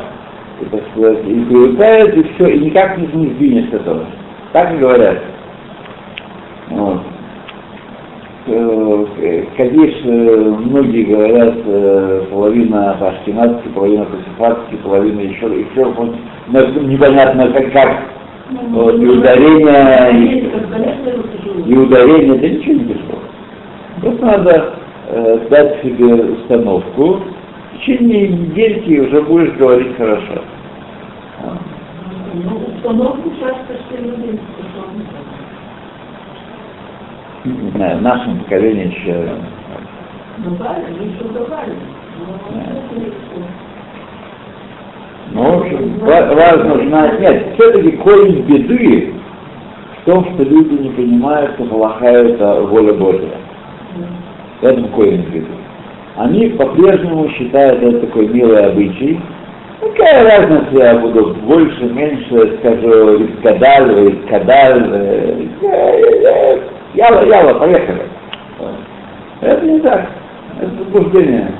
и, 0.61 0.65
так 0.65 0.81
сказать, 0.91 1.19
и 1.27 1.33
привыкают, 1.45 2.17
и 2.17 2.23
все, 2.33 2.47
и 2.47 2.59
никак 2.65 2.97
не, 2.97 3.05
не 3.07 3.27
сдвинешь 3.35 3.71
этого. 3.71 4.05
Так 4.53 4.73
и 4.73 4.77
говорят. 4.77 5.19
Вот. 6.69 7.01
Э, 9.59 9.63
многие 9.63 11.03
говорят, 11.03 11.55
э, 11.65 12.25
половина 12.29 12.95
по-ашкенадски, 12.99 13.69
половина 13.69 14.05
по-сефардски, 14.05 14.75
половина 14.83 15.21
еще, 15.21 15.47
еще 15.47 15.85
вот, 15.85 16.15
но 16.47 16.61
непонятно 16.81 17.51
как, 17.51 17.73
как 17.73 18.03
вот, 18.69 19.01
и 19.01 19.05
ударение, 19.07 20.11
и, 20.13 21.71
и 21.71 21.75
ударение, 21.75 22.37
да 22.37 22.49
ничего 22.49 22.73
не 22.75 22.83
пришло. 22.83 23.19
Просто 24.01 24.25
надо 24.25 24.73
э, 25.07 25.39
дать 25.49 25.81
себе 25.81 26.05
установку, 26.05 27.21
в 27.73 27.79
течение 27.79 28.27
недельки 28.27 28.99
уже 28.99 29.23
будешь 29.23 29.53
говорить 29.53 29.97
хорошо. 29.97 30.43
Ну, 32.35 32.61
установку 32.75 33.31
часто 33.39 33.73
все 33.87 34.03
люди 34.03 34.39
Не 37.45 37.71
знаю, 37.71 37.97
в 37.99 38.01
нашем 38.01 38.39
поколении 38.39 38.87
еще 38.87 39.29
Добавили, 40.37 41.13
еще 41.13 41.23
добавили. 41.33 41.77
Ну, 45.31 45.43
в 45.43 45.61
общем, 45.61 45.99
ва- 45.99 46.33
важно 46.33 46.87
знать, 46.87 47.19
нет, 47.19 47.45
все-таки 47.55 47.91
корень 47.97 48.41
беды 48.43 49.13
том, 50.07 50.25
что 50.33 50.43
люди 50.43 50.81
не 50.81 50.89
понимают, 50.89 51.51
что 51.55 51.65
Галаха 51.65 52.05
это 52.05 52.61
воля 52.61 52.93
Божья. 52.93 53.35
Это 54.61 54.81
какой 54.83 55.09
имеет 55.09 55.25
в 55.27 55.33
виду. 55.33 55.47
Они 56.15 56.47
по-прежнему 56.47 57.29
считают 57.31 57.83
это 57.83 58.07
такой 58.07 58.27
милый 58.27 58.65
обычай. 58.65 59.19
Какая 59.81 60.23
разница, 60.23 60.67
я 60.71 60.95
буду 60.97 61.35
больше, 61.45 61.83
меньше, 61.83 62.57
скажу, 62.59 63.27
кадаль, 63.43 64.15
кадаль, 64.29 65.49
яла, 66.97 67.23
яла, 67.25 67.53
поехали. 67.59 68.03
Это 69.41 69.65
не 69.65 69.79
так. 69.79 70.07
Это 70.59 70.71
заблуждение. 70.77 71.53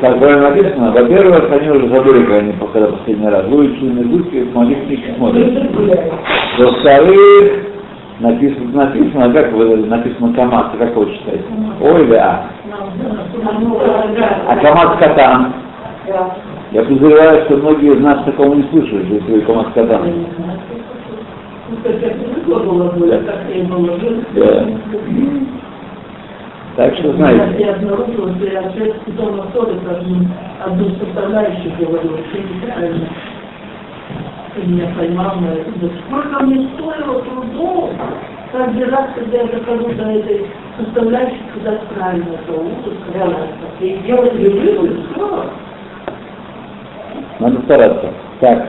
Как 0.00 0.18
правильно 0.18 0.50
написано, 0.50 0.92
во-первых, 0.92 1.52
они 1.52 1.70
уже 1.70 1.88
забыли, 1.88 2.24
когда 2.24 2.38
они 2.38 2.52
когда 2.52 2.88
последний 2.88 3.28
раз 3.28 3.44
выучили 3.46 3.90
наизусть, 3.90 4.54
молитвы 4.54 4.96
не 4.96 5.14
смотрят. 5.14 5.46
Во-вторых, 6.58 7.52
написано, 8.20 8.84
написано, 8.84 9.32
как 9.32 9.52
вы 9.52 9.76
написано 9.76 10.34
КАМАЗ, 10.34 10.66
как 10.78 10.96
вы 10.96 11.14
читаете? 11.14 11.44
Ой, 11.80 12.06
да. 12.08 12.46
А 14.48 14.56
КАМАЗ 14.56 14.98
Катан? 14.98 15.54
Я 16.74 16.82
подозреваю, 16.82 17.44
что 17.44 17.56
многие 17.58 17.94
из 17.94 18.00
нас 18.00 18.24
такого 18.24 18.52
не 18.52 18.64
слышали, 18.64 19.20
что 19.20 19.36
это 19.36 19.46
КАМАЗ 19.46 19.66
Катан. 19.74 20.26
Да. 24.34 24.66
Так 26.74 26.96
что 26.96 27.12
знаете. 27.12 27.62
Я 27.62 27.74
обнаружила, 27.76 28.34
что 28.34 28.46
я 28.46 28.62
потом 29.06 29.36
на 29.36 29.44
ссоре 29.52 29.78
одну 30.64 30.90
составляющую 30.98 31.72
говорю, 31.78 32.10
что 32.30 32.38
неправильно. 32.42 33.08
Ты 34.56 34.66
меня 34.66 34.88
поймал 34.98 35.36
на 35.36 35.52
это. 35.52 35.70
Сколько 36.08 36.44
мне 36.44 36.68
стоило 36.74 37.22
трудов, 37.22 37.90
каждый 38.50 38.88
раз, 38.88 39.10
когда 39.14 39.38
я 39.38 39.44
дохожу 39.44 39.94
до 39.94 40.10
этой 40.10 40.46
составляющей, 40.76 41.42
куда 41.54 41.78
правильно, 41.94 42.36
то 42.48 42.54
ужас. 42.54 42.98
И 43.78 43.96
делать 44.04 44.34
люблю, 44.34 44.88
все. 45.12 45.44
Надо 47.40 47.60
стараться. 47.62 48.12
Так. 48.40 48.68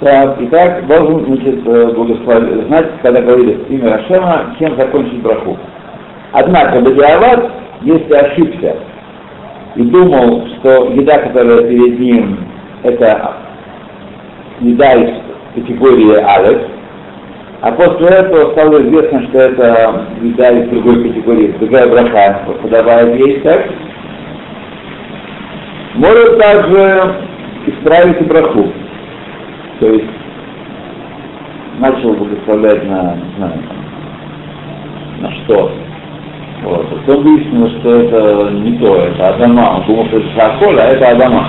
Так, 0.00 0.36
итак, 0.40 0.86
должен 0.86 1.24
значит, 1.26 1.62
благословить, 1.62 2.66
знать, 2.68 2.86
когда 3.02 3.20
говорили 3.20 3.64
имя 3.68 3.96
Рашема, 3.96 4.54
чем 4.58 4.76
закончить 4.76 5.20
браху. 5.22 5.56
Однако, 6.32 6.80
Бадиават, 6.80 7.50
если 7.82 8.14
ошибся 8.14 8.76
и 9.74 9.82
думал, 9.82 10.46
что 10.58 10.90
еда, 10.92 11.18
которая 11.18 11.62
перед 11.64 11.98
ним, 11.98 12.38
это 12.84 13.32
еда 14.60 14.94
из 14.94 15.14
категории 15.54 16.14
Алеф, 16.16 16.62
а 17.60 17.72
после 17.72 18.06
этого 18.06 18.52
стало 18.52 18.80
известно, 18.82 19.26
что 19.28 19.38
это 19.38 20.04
еда 20.22 20.50
из 20.50 20.68
другой 20.68 21.08
категории, 21.08 21.54
другая 21.58 21.88
браха 21.88 22.40
подавает 22.62 23.18
есть, 23.18 23.42
так? 23.42 23.64
Может 25.98 26.38
также 26.38 27.14
исправить 27.66 28.20
и 28.20 28.24
браху. 28.24 28.72
То 29.80 29.86
есть 29.86 30.06
начал 31.80 32.14
благословлять 32.14 32.84
на, 32.84 33.16
не 33.16 33.36
знаю, 33.36 33.62
на 35.20 35.32
что. 35.32 35.72
Вот. 36.62 36.88
Потом 36.88 37.24
выяснилось, 37.24 37.72
что 37.80 37.94
это 37.94 38.50
не 38.52 38.78
то, 38.78 38.94
это 38.94 39.28
Адама. 39.28 39.78
Он 39.78 39.86
думал, 39.86 40.06
что 40.06 40.18
это 40.18 40.28
Шаколь, 40.36 40.78
а 40.78 40.84
это 40.84 41.08
Адама. 41.08 41.48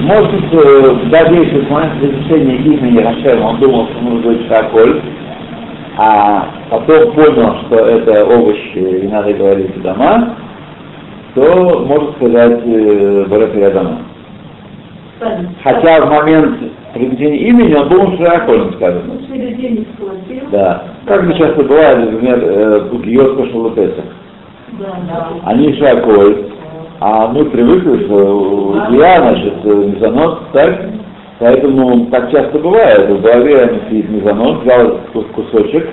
Может 0.00 0.30
быть, 0.32 0.52
э, 0.52 0.90
в 0.90 1.70
момент 1.70 2.02
изучения 2.02 2.56
имени 2.56 2.98
Рашема 2.98 3.48
он 3.50 3.60
думал, 3.60 3.88
что 3.88 4.00
нужно 4.00 4.22
говорить 4.22 4.48
Шаколь, 4.48 5.02
а 5.98 6.48
потом 6.70 7.12
понял, 7.12 7.56
что 7.66 7.76
это 7.76 8.24
овощи 8.24 9.02
и 9.02 9.06
надо 9.06 9.34
говорить 9.34 9.76
Адама, 9.76 10.34
то 11.34 11.84
может 11.86 12.16
сказать 12.16 12.60
э, 12.64 13.24
Барак 13.28 13.56
Адама. 13.56 13.98
Хотя 15.62 16.04
в 16.04 16.10
момент 16.10 16.58
приведения 16.92 17.48
имени 17.48 17.74
он 17.74 17.88
думал, 17.88 18.14
что 18.14 18.32
Аколем 18.32 18.72
сказано. 18.74 19.14
Да. 20.50 20.84
Как 21.06 21.24
же 21.24 21.38
часто 21.38 21.64
бывает, 21.64 21.98
например, 21.98 22.88
Гиот 23.04 23.38
пошел 23.38 23.70
Песах. 23.70 24.04
Они 25.44 25.74
Шаколь, 25.76 26.46
а 27.00 27.28
мы 27.28 27.44
привыкли, 27.46 28.04
что 28.04 28.86
я, 28.90 29.18
значит, 29.18 29.64
мезонот, 29.64 30.52
так? 30.52 30.88
Поэтому 31.38 32.06
так 32.06 32.30
часто 32.30 32.58
бывает. 32.58 33.10
В 33.10 33.20
голове 33.20 33.80
сидит 33.88 34.10
мезонот, 34.10 34.62
взял 34.62 35.00
кусочек, 35.34 35.88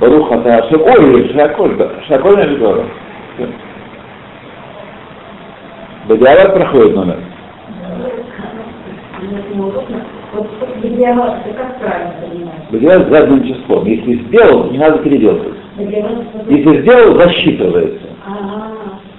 Баруха 0.00 0.36
ой, 0.36 1.32
Шаколь, 1.34 1.76
Шаколь 2.08 2.36
на 2.36 2.46
Бедора. 6.08 6.18
Бадиарат 6.18 6.54
проходит 6.54 6.94
номер. 6.94 7.18
Бадиарат 12.70 13.08
задним 13.10 13.44
числом. 13.44 13.86
Если 13.86 14.14
сделал, 14.26 14.70
не 14.70 14.78
надо 14.78 14.98
переделывать. 14.98 15.54
Если 16.48 16.82
сделал, 16.82 17.18
засчитывается. 17.18 18.06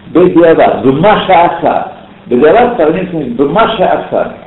Бедиарат, 0.08 0.82
Думаша 0.84 1.34
Аса. 1.34 1.92
Бедиарат 2.28 2.78
сравнится 2.78 3.20
с 3.20 3.36
Думаша 3.36 3.84
Аса. 3.84 4.38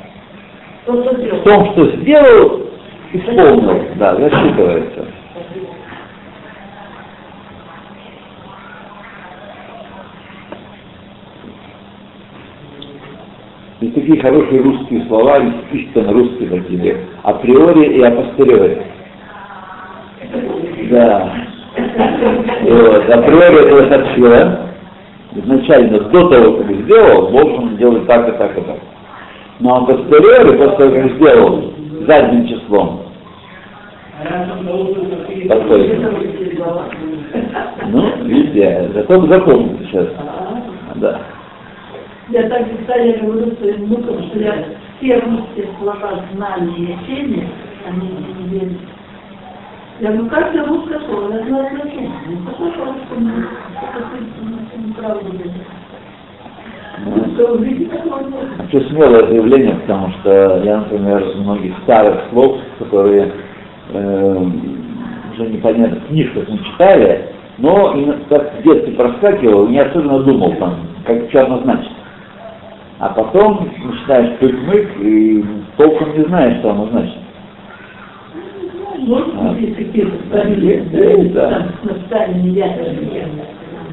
В 0.86 1.42
том, 1.42 1.72
что 1.72 1.96
сделал, 1.96 2.62
исполнил, 3.12 3.82
да, 3.96 4.14
засчитывается. 4.14 5.06
Есть 13.80 13.85
такие 13.96 14.20
хорошие 14.20 14.60
русские 14.60 15.06
слова, 15.06 15.38
истинно 15.72 16.12
русские 16.12 16.48
такие, 16.50 16.96
априори 17.22 17.96
и 17.96 18.02
апостериори. 18.02 18.82
Да. 20.90 21.32
Вот. 22.62 23.10
Априори 23.10 23.66
это 23.66 23.88
сообщила. 23.88 24.60
Изначально, 25.34 26.00
до 26.00 26.28
того, 26.28 26.58
как 26.58 26.70
сделал, 26.76 27.30
должен 27.30 27.76
делать 27.76 28.06
так 28.06 28.28
и 28.28 28.32
так 28.38 28.56
и 28.56 28.60
так. 28.60 28.78
Но 29.60 29.76
апостериори, 29.76 30.56
после 30.56 30.76
того, 30.76 30.90
как 30.92 31.10
сделал, 31.16 31.72
задним 32.06 32.48
числом. 32.48 33.02
Подходит. 35.48 35.98
Ну, 37.88 38.12
видите, 38.24 38.90
закон 38.94 39.28
закон 39.28 39.78
сейчас. 39.84 40.08
Да. 40.96 41.20
Я 42.28 42.48
так 42.48 42.66
всегда 42.66 42.94
говорю 43.22 43.54
своим 43.56 43.84
внукам, 43.84 44.20
что 44.28 44.38
я 44.40 44.64
все 44.98 45.18
русские 45.20 45.68
слова 45.78 46.24
знали 46.34 46.70
и 46.76 46.94
учили, 46.94 47.48
они 47.86 48.08
не 48.08 48.48
верили. 48.48 48.78
Я 50.00 50.10
говорю, 50.10 50.28
каждое 50.28 50.66
русское 50.66 50.98
слово, 51.06 51.34
я 51.34 51.44
знаю 51.46 51.68
значение. 51.76 52.10
Ну, 52.26 52.66
язык? 52.66 53.48
Это 54.66 54.86
неправда 54.86 55.20
Очень 58.64 58.88
смелое 58.88 59.26
заявление, 59.28 59.74
потому 59.76 60.10
что 60.14 60.62
я, 60.64 60.78
например, 60.78 61.24
многих 61.36 61.74
старых 61.84 62.24
слов, 62.30 62.58
которые 62.80 63.32
э, 63.92 64.46
уже 65.32 65.48
непонятно, 65.48 66.00
в 66.00 66.08
книжках 66.08 66.48
мы 66.48 66.58
читали, 66.58 67.28
но 67.58 67.96
как 68.28 68.58
в 68.58 68.62
детстве 68.62 68.94
проскакивал, 68.94 69.68
не 69.68 69.78
особенно 69.78 70.24
думал 70.24 70.54
там, 70.56 70.74
как 71.06 71.30
что 71.30 71.46
оно 71.46 71.60
значит. 71.60 71.95
А 72.98 73.10
потом 73.10 73.68
начинаешь 73.84 74.38
тык-мык 74.40 74.88
и 75.00 75.44
толком 75.76 76.16
не 76.16 76.24
знаешь, 76.24 76.58
что 76.60 76.70
оно 76.70 76.86
значит. 76.86 77.18
Может 78.98 79.34
А. 79.38 79.54
какие-то 79.54 80.12
старые, 80.28 80.80
Да. 81.34 81.68
Сталине 82.06 82.50
я 82.52 82.76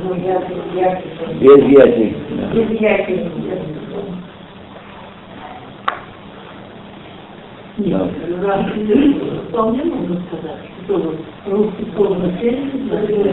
Ну, 0.03 0.15
Без 0.15 1.63
ятий. 1.65 2.15
да. 2.29 2.53
без 2.53 2.79
яки. 2.79 3.27
Нет, 7.77 8.01
вполне 9.49 9.83
можно 9.83 10.21
сказать, 10.27 10.59
что 10.85 11.15
русский 11.47 11.87
слово 11.95 12.17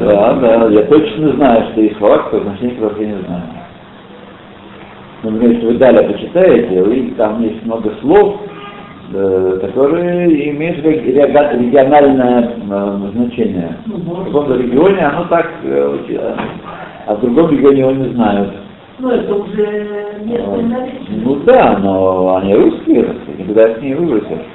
Да, 0.00 0.33
да, 0.35 0.68
я 0.68 0.83
точно 0.85 1.33
знаю, 1.33 1.66
что 1.72 1.80
есть 1.83 1.98
слова, 1.98 2.18
которые 2.18 2.48
значение 2.48 2.76
которых 2.76 3.00
я 3.00 3.06
не 3.06 3.22
знаю. 3.22 3.42
Например, 5.22 5.52
если 5.52 5.66
вы 5.66 5.74
далее 5.74 6.09
почитаете, 6.09 6.83
вы, 6.83 7.12
там 7.16 7.42
есть 7.42 7.64
много 7.66 7.92
слов, 8.00 8.40
э, 9.12 9.59
которые 9.61 10.50
имеют 10.50 10.85
региональное 10.85 12.42
э, 12.42 13.11
значение. 13.12 13.76
В 13.87 14.24
каком-то 14.24 14.56
регионе 14.56 15.00
оно 15.00 15.24
так, 15.24 15.46
э, 15.64 16.37
а 17.06 17.14
в 17.14 17.20
другом 17.20 17.50
регионе 17.50 17.80
его 17.80 17.90
не 17.90 18.14
знают. 18.14 18.50
Ну, 18.98 19.11
это 19.11 19.35
уже 19.35 20.20
местные 20.24 20.62
наличие. 20.62 21.20
Ну 21.24 21.37
да, 21.46 21.78
но 21.78 22.37
они 22.37 22.54
русские, 22.54 23.06
никуда 23.38 23.68
их 23.68 23.83
не 23.83 23.94
выбросишь. 23.94 24.46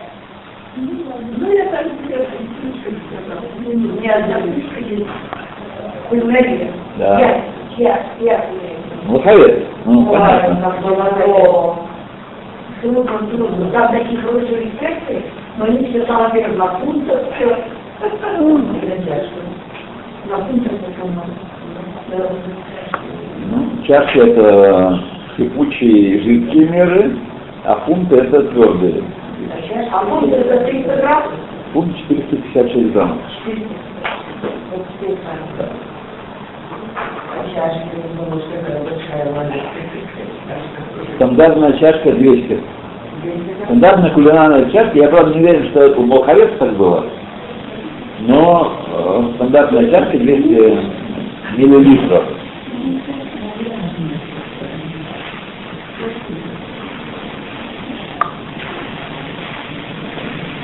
Ну, 0.78 1.52
я 1.52 1.66
так 1.66 1.86
слишком 2.06 2.96
сказала. 3.08 4.02
Не 4.02 4.08
одна 4.08 4.42
книжка 4.42 4.80
есть. 4.80 5.06
Вы 6.12 6.22
знаете? 6.22 6.72
Да. 6.98 7.20
Я, 7.20 7.44
я, 7.78 8.06
я. 8.22 8.46
Молодец. 9.08 9.64
Ну, 9.86 10.06
понятно. 10.08 10.74
Было. 10.82 11.78
Трудно, 12.82 13.18
трудно. 13.30 13.72
Там 13.72 13.92
такие 13.92 14.20
хорошие 14.20 14.58
рецепты, 14.66 15.24
но 15.58 15.66
они 15.66 15.86
все 15.88 16.06
на 16.58 16.68
фунтах, 16.80 17.20
все. 17.36 17.58
На 20.30 20.38
Ну, 23.48 23.84
чашки 23.86 24.18
это 24.18 25.00
кипучие 25.38 26.22
жидкие 26.22 26.70
меры, 26.70 27.18
а 27.64 27.76
фунты 27.86 28.16
это 28.18 28.44
твердые. 28.44 29.04
А 29.92 30.00
фунт 30.06 30.34
это 30.34 30.66
300 30.66 30.96
грамм? 30.98 31.24
Фунт 31.74 31.96
456 32.08 32.94
грамм. 32.94 33.20
400. 33.46 33.68
Вот 34.72 34.86
теперь 35.00 35.18
Стандартная 41.16 41.74
чашка 41.80 42.12
200. 42.12 42.60
Стандартная 43.66 44.12
кулинарная 44.12 44.70
чашка, 44.72 44.98
я 44.98 45.10
правда 45.10 45.34
не 45.34 45.46
уверен, 45.46 45.70
что 45.70 46.00
у 46.00 46.06
Болхарец 46.06 46.52
так 46.60 46.74
было, 46.74 47.06
но 48.20 48.78
э, 48.88 49.36
стандартная 49.36 49.90
чашка 49.90 50.18
200 50.18 51.06
миллилитров. 51.58 52.24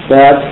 Так. 0.10 0.51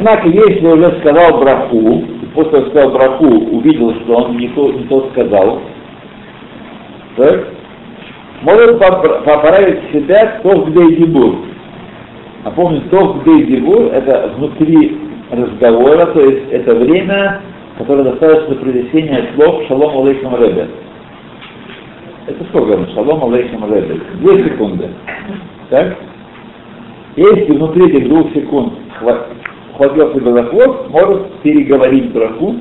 Однако, 0.00 0.28
если 0.28 0.66
уже 0.66 0.98
сказал 1.00 1.40
браху, 1.40 2.04
после 2.34 2.52
того, 2.52 2.70
сказал 2.70 2.90
браху, 2.92 3.26
увидел, 3.26 3.94
что 3.96 4.16
он 4.16 4.38
не 4.38 4.48
то, 4.48 4.72
не 4.72 4.84
то 4.84 5.10
сказал, 5.12 5.60
так, 7.18 7.48
может 8.40 8.80
попра- 8.80 9.22
поправить 9.22 9.92
себя 9.92 10.40
тов 10.42 10.70
где 10.70 10.96
дебур. 10.96 11.40
А 12.44 12.50
помните, 12.50 12.86
тов 12.88 13.22
где 13.22 13.44
дебур 13.44 13.92
это 13.92 14.32
внутри 14.38 14.98
разговора, 15.32 16.06
то 16.06 16.20
есть 16.20 16.50
это 16.50 16.76
время, 16.76 17.42
которое 17.76 18.04
достаточно 18.04 18.54
произнесения 18.54 19.32
слов 19.34 19.64
шалом 19.68 20.02
алейхам 20.02 20.34
ребе. 20.42 20.66
Это 22.26 22.42
сколько? 22.44 22.90
Шалом 22.94 23.22
алейхам 23.34 23.70
ребе. 23.70 24.00
Две 24.14 24.44
секунды. 24.44 24.88
Так? 25.68 25.94
Если 27.16 27.52
внутри 27.52 27.84
этих 27.90 28.08
двух 28.08 28.32
секунд 28.32 28.72
хва- 28.98 29.26
хватил 29.80 30.12
себя 30.12 30.32
за 30.32 30.42
хвост, 30.44 30.90
может 30.90 31.32
переговорить 31.42 32.12
браху 32.12 32.56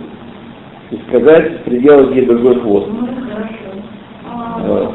и 0.89 0.97
сказать, 1.09 1.65
приделать 1.65 2.15
ей 2.15 2.25
другой 2.25 2.61
хвост. 2.61 2.87
Ну, 2.87 3.07
хорошо. 3.29 3.69
Вот. 4.65 4.93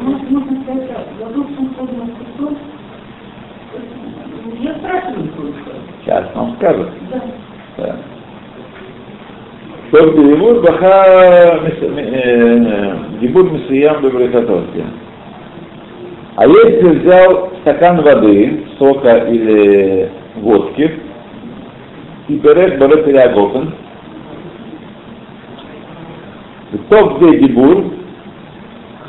Сейчас 6.01 6.25
вам 6.33 6.55
скажут. 6.55 6.89
Да. 7.11 7.21
Да. 7.77 7.95
Тов 9.91 10.15
дебур 10.15 10.61
баха 10.61 11.59
дебур 13.21 13.51
месуям 13.51 14.01
бебрехатовки. 14.01 14.83
А 16.37 16.47
если 16.47 16.99
взял 16.99 17.51
стакан 17.61 18.01
воды, 18.01 18.65
сока 18.79 19.17
или 19.29 20.09
водки, 20.37 21.04
и 22.27 22.35
берет 22.35 22.79
берет 22.79 23.05
переагофен, 23.05 23.73
тот 26.89 27.17
где 27.17 27.39
дебур, 27.39 27.85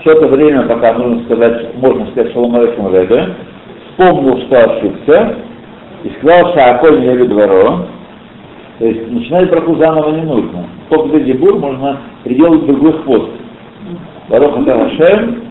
все 0.01 0.13
это 0.13 0.29
время, 0.29 0.67
пока 0.67 0.95
нужно 0.95 1.25
сказать, 1.25 1.75
можно 1.77 2.07
сказать 2.13 2.33
шалом 2.33 2.55
алейкум 2.57 2.95
ребе, 2.95 3.35
вспомнил, 3.91 4.39
что 4.43 4.65
ошибся, 4.65 5.37
и 6.05 6.11
сказал, 6.19 6.53
что 6.53 6.71
аколь 6.71 7.01
не 7.01 7.27
дворо, 7.27 7.87
то 8.79 8.87
есть 8.87 9.11
начинать 9.11 9.51
браху 9.51 9.77
заново 9.77 10.11
не 10.11 10.23
нужно. 10.23 10.67
Тот 10.91 11.09
где 11.09 11.33
дебур 11.33 11.59
можно 11.59 12.01
приделать 12.25 12.67
другой 12.67 12.93
хвост. 13.03 13.31
Барох 14.29 14.59
это 14.59 14.79
Хашем, 14.79 15.43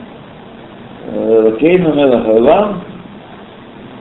Кейну 1.60 1.94
Мелах 1.96 2.28
Алам, 2.28 2.82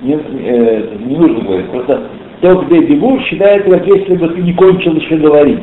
не, 0.02 0.14
э, 0.14 0.96
не 1.06 1.16
нужно 1.16 1.40
говорить. 1.40 1.70
Просто 1.70 2.02
тот, 2.44 2.66
где 2.66 2.86
дебур, 2.86 3.22
считается, 3.22 3.70
как 3.70 3.86
если 3.86 4.16
бы 4.16 4.28
ты 4.28 4.42
не 4.42 4.52
кончил 4.52 4.94
еще 4.96 5.16
говорить. 5.16 5.62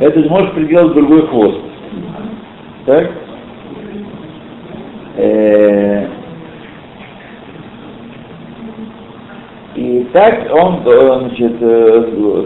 Это 0.00 0.22
ты 0.22 0.28
можешь 0.28 0.52
приделать 0.52 0.94
другой 0.94 1.26
хвост. 1.26 1.58
Так? 2.86 3.10
Э, 5.16 6.06
И 9.74 10.06
так 10.12 10.46
он, 10.52 10.82
э, 10.84 11.18
значит, 11.20 11.56
э, 11.60 12.44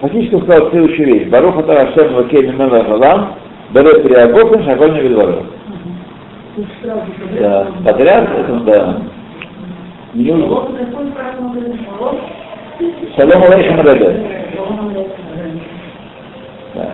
фактически 0.00 0.34
он 0.36 0.42
сказал 0.42 0.70
следующую 0.70 1.06
вещь. 1.14 1.28
Барух 1.28 1.58
ата 1.58 1.80
Ашем 1.80 2.14
Вакей 2.14 2.46
Мимена 2.46 2.84
Галам, 2.84 3.34
Берет 3.70 4.04
Видваров. 5.02 5.44
Тут 6.56 6.66
сразу 6.82 7.02
Да, 7.38 7.66
подряд, 7.84 8.28
это 8.38 8.60
да. 8.60 9.02
Не 10.14 10.32
Шалом 13.16 13.42
алейхим 13.42 13.80
алейкум. 13.80 14.14
Да. 16.74 16.92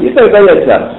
И 0.00 0.08
тогда 0.10 0.38
я 0.38 0.66
сам. 0.66 0.96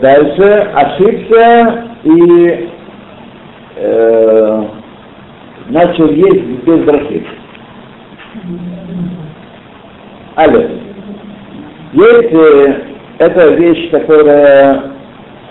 Дальше 0.00 0.70
ошибся 0.74 1.84
и 2.02 2.68
э, 3.76 4.64
начал 5.68 6.08
есть 6.10 6.64
без 6.64 6.80
брахи. 6.80 7.24
Алле. 10.34 10.80
Если 11.92 12.84
это 13.18 13.54
вещь, 13.54 13.90
которая 13.90 14.91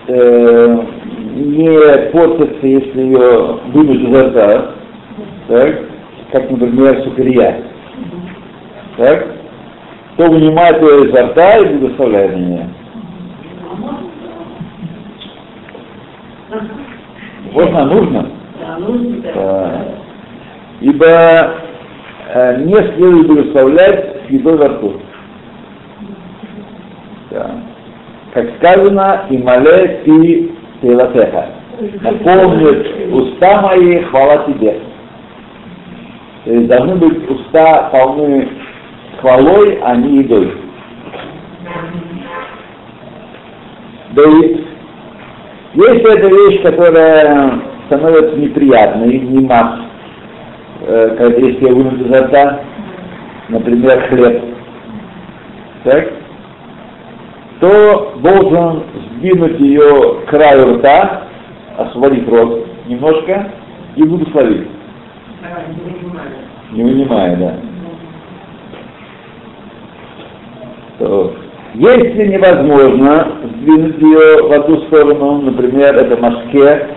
э, 0.08 0.78
не 1.36 2.12
портится, 2.12 2.68
если 2.68 3.02
ее 3.02 3.60
вынуть 3.74 4.10
изо 4.10 4.28
рта, 4.28 4.72
так, 5.48 5.80
как, 6.32 6.52
например, 6.52 7.04
сукрия, 7.04 7.62
так, 8.98 9.28
то 10.18 10.30
вынимает 10.30 10.82
ее 10.82 11.10
изо 11.10 11.28
рта 11.28 11.58
и 11.58 11.76
благословляет 11.76 12.38
нее. 12.38 12.70
Можно, 17.54 17.86
нужно. 17.86 18.30
Да. 19.34 19.86
Ибо 20.82 21.54
э, 22.34 22.64
не 22.64 22.74
следует 22.74 23.28
благословлять 23.28 24.16
едой 24.30 24.58
во 24.58 24.68
рту. 24.68 24.94
Как 28.34 28.46
сказано, 28.58 29.26
и 29.30 29.38
мале 29.38 30.02
ти 30.06 30.52
тилатеха. 30.82 31.46
Наполнит 32.02 33.12
уста 33.12 33.62
мои, 33.62 34.04
хвала 34.04 34.46
тебе. 34.48 34.80
То 36.46 36.54
есть 36.54 36.68
должны 36.68 36.96
быть 36.96 37.30
уста 37.30 37.90
полны 37.92 38.48
хвалой, 39.20 39.80
а 39.84 39.96
не 39.96 40.20
едой. 40.20 40.54
Да 44.12 44.24
и 44.24 44.66
если 45.74 46.18
это 46.18 46.28
вещь, 46.28 46.62
которая 46.64 47.62
становится 47.86 48.36
неприятной, 48.36 49.20
не 49.20 49.46
масс, 49.46 49.80
э, 50.82 51.34
если 51.38 51.66
я 51.66 51.74
вынут 51.74 52.02
изо 52.02 52.26
рта, 52.26 52.60
например, 53.50 54.02
хлеб, 54.10 54.44
так, 55.84 56.21
то 57.62 58.16
должен 58.18 58.84
сдвинуть 59.06 59.60
ее 59.60 60.22
к 60.26 60.30
краю 60.30 60.78
рта, 60.78 61.28
освободить 61.78 62.28
рот 62.28 62.68
немножко 62.88 63.52
и 63.96 64.04
благословить, 64.04 64.68
не 66.72 66.84
вынимая, 66.84 67.36
да. 67.38 67.56
Если 71.74 72.28
невозможно 72.28 73.38
сдвинуть 73.44 74.02
ее 74.02 74.44
в 74.44 74.52
одну 74.52 74.78
сторону, 74.88 75.42
например, 75.42 75.96
это 75.96 76.18
машке, 76.18 76.88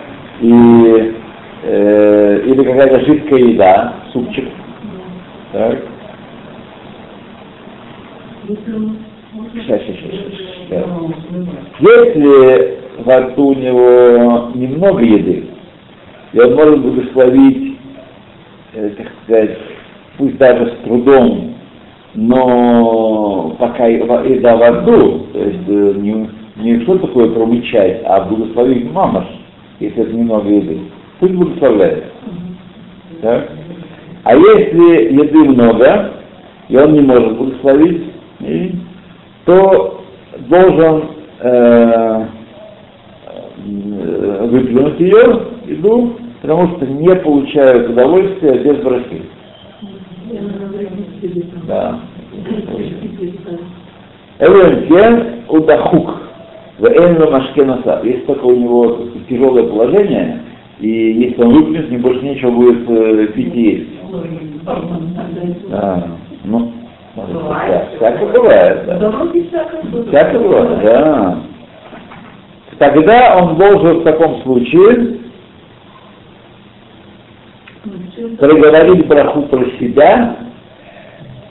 и, 0.41 1.15
э, 1.63 2.41
или 2.45 2.63
какая-то 2.63 3.05
жидкая 3.05 3.39
еда, 3.39 3.93
супчик. 4.11 4.49
Так. 5.53 5.77
Сейчас, 9.35 9.81
сейчас, 9.81 10.11
сейчас. 10.69 10.85
Если 11.79 12.77
во 13.03 13.19
рту 13.19 13.47
у 13.47 13.53
него 13.53 14.51
немного 14.55 15.03
еды, 15.03 15.45
и 16.31 16.39
он 16.39 16.55
может 16.55 16.79
благословить, 16.79 17.77
э, 18.73 18.89
так 18.97 19.07
сказать, 19.23 19.57
пусть 20.17 20.37
даже 20.37 20.67
с 20.67 20.85
трудом, 20.85 21.55
но 22.13 23.55
пока 23.59 23.87
еда 23.87 24.55
во 24.55 24.69
рту, 24.69 25.27
то 25.33 25.39
есть 25.39 25.67
э, 25.67 25.93
не, 25.97 26.29
не 26.55 26.81
что 26.83 26.97
такое 26.99 27.29
промычать, 27.31 28.03
а 28.05 28.21
благословить 28.21 28.89
мамаш, 28.89 29.25
если 29.81 30.01
это 30.01 30.13
немного 30.13 30.49
еды, 30.49 30.79
пусть 31.19 31.33
благословляет. 31.33 32.05
Так? 33.21 33.49
А 34.23 34.33
если 34.33 35.13
еды 35.13 35.39
много, 35.39 36.11
и 36.69 36.77
он 36.77 36.93
не 36.93 37.01
может 37.01 37.37
благословить, 37.37 38.03
и- 38.39 38.71
то 39.45 40.03
должен 40.49 41.03
э, 41.39 42.25
э, 43.65 44.47
выплюнуть 44.47 44.99
ее, 44.99 45.41
еду, 45.67 46.17
потому 46.41 46.75
что 46.75 46.85
не 46.85 47.15
получают 47.15 47.89
удовольствия 47.89 48.59
без 48.59 48.77
брахи. 48.77 49.21
Да. 51.67 51.99
Эвенкен 54.39 55.43
удахук. 55.47 56.21
В 56.77 56.85
Энло 56.87 57.31
Машкенаса. 57.31 58.01
Если 58.03 58.25
только 58.25 58.43
у 58.43 58.55
него 58.55 58.97
тяжелое 59.29 59.63
положение, 59.63 60.41
и 60.79 60.89
если 60.89 61.41
он 61.41 61.53
выплюнет, 61.53 61.89
не 61.89 61.97
больше 61.97 62.21
нечего 62.21 62.51
будет 62.51 62.89
э, 62.89 63.27
пить 63.27 63.55
и 63.55 63.61
есть. 63.61 63.89
Да. 65.69 66.07
Ну, 66.43 66.73
может, 67.15 67.35
всяко, 67.35 67.95
всяко 67.95 68.25
бывает, 68.25 68.85
да. 68.85 68.95
Всяко 70.07 70.39
бывает, 70.39 70.83
да. 70.83 71.37
Тогда 72.77 73.37
он 73.37 73.55
должен 73.55 73.99
в 73.99 74.03
таком 74.03 74.41
случае 74.43 75.19
проговорить 78.37 79.07
браху 79.07 79.43
про 79.43 79.65
себя 79.79 80.35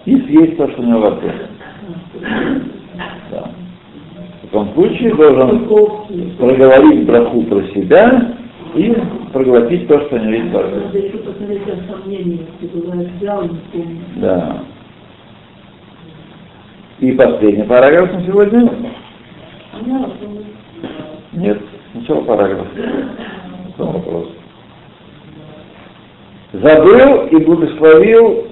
и 0.04 0.20
съесть 0.20 0.56
то, 0.58 0.68
что 0.70 0.82
у 0.82 0.84
него 0.84 1.00
во 1.00 1.10
рту. 1.10 1.30
Да. 3.30 3.50
В 4.42 4.46
таком 4.46 4.74
случае 4.74 5.14
должен 5.14 5.66
проговорить 6.36 7.06
браху 7.06 7.42
про 7.44 7.62
себя 7.68 8.34
и 8.74 8.94
проглотить 9.32 9.88
то, 9.88 10.00
что 10.02 10.16
у 10.16 10.18
него 10.18 10.32
есть 10.32 10.52
во 10.52 10.62
рту. 10.62 10.76
Надо 10.84 10.98
еще 10.98 11.18
посмотреть 11.18 11.68
о 11.68 11.92
сомнениях, 11.92 12.40
ты 12.60 12.66
бываешь 12.66 13.08
взял 13.18 13.44
и 13.44 13.48
не 13.48 13.60
помнишь. 13.72 14.02
Да. 14.16 14.58
И 17.00 17.12
последний 17.12 17.64
параграф 17.64 18.12
на 18.12 18.24
сегодня? 18.24 18.70
Нет, 21.32 21.60
сначала 21.92 22.20
параграф. 22.22 22.66
Потом 23.76 23.94
вопрос. 23.94 24.28
Забыл 26.52 27.26
и 27.26 27.36
благословил, 27.44 28.46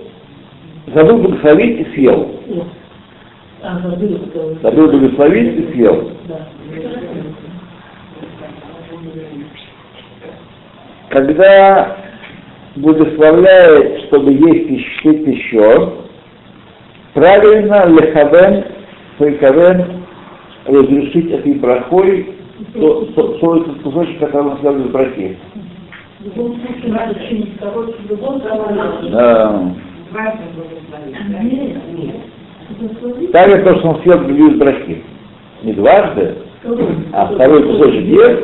забыл 0.93 1.19
благословить 1.19 1.87
и 1.87 1.95
съел. 1.95 2.31
А, 3.63 3.79
Забыл 4.63 4.91
благословить 4.91 5.59
и 5.59 5.73
съел. 5.73 6.11
Да. 6.27 6.49
Когда 11.11 11.97
благословляет, 12.77 14.07
чтобы 14.07 14.33
есть 14.33 14.71
еще, 14.71 15.11
еще 15.11 16.02
правильно 17.15 17.87
лехавен, 17.87 18.65
фейкавен, 19.19 20.03
разрешить 20.67 21.31
этой 21.31 21.55
брахой 21.55 22.35
то, 22.75 23.05
то, 23.15 23.23
то 23.39 23.57
этот 23.57 23.83
кусочек, 23.83 24.19
который 24.21 24.53
он 24.53 24.59
связан 24.61 24.85
с 24.85 24.91
брахи. 24.91 25.39
В 26.21 26.25
любом 26.25 26.61
случае 26.61 26.93
надо 26.93 27.15
чинить 27.29 27.59
короче, 27.59 27.93
в 27.93 28.11
любом 28.11 28.41
случае. 28.41 29.11
Да. 29.11 29.75
Благослови. 32.79 33.27
Также 33.29 33.63
то, 33.63 33.79
что 33.79 33.89
он 33.89 34.03
съел 34.03 34.21
без 34.25 34.55
брахи. 34.57 35.03
Не 35.63 35.73
дважды, 35.75 36.35
а 37.13 37.27
второй 37.27 37.63
кусочек 37.65 38.05
ест, 38.05 38.43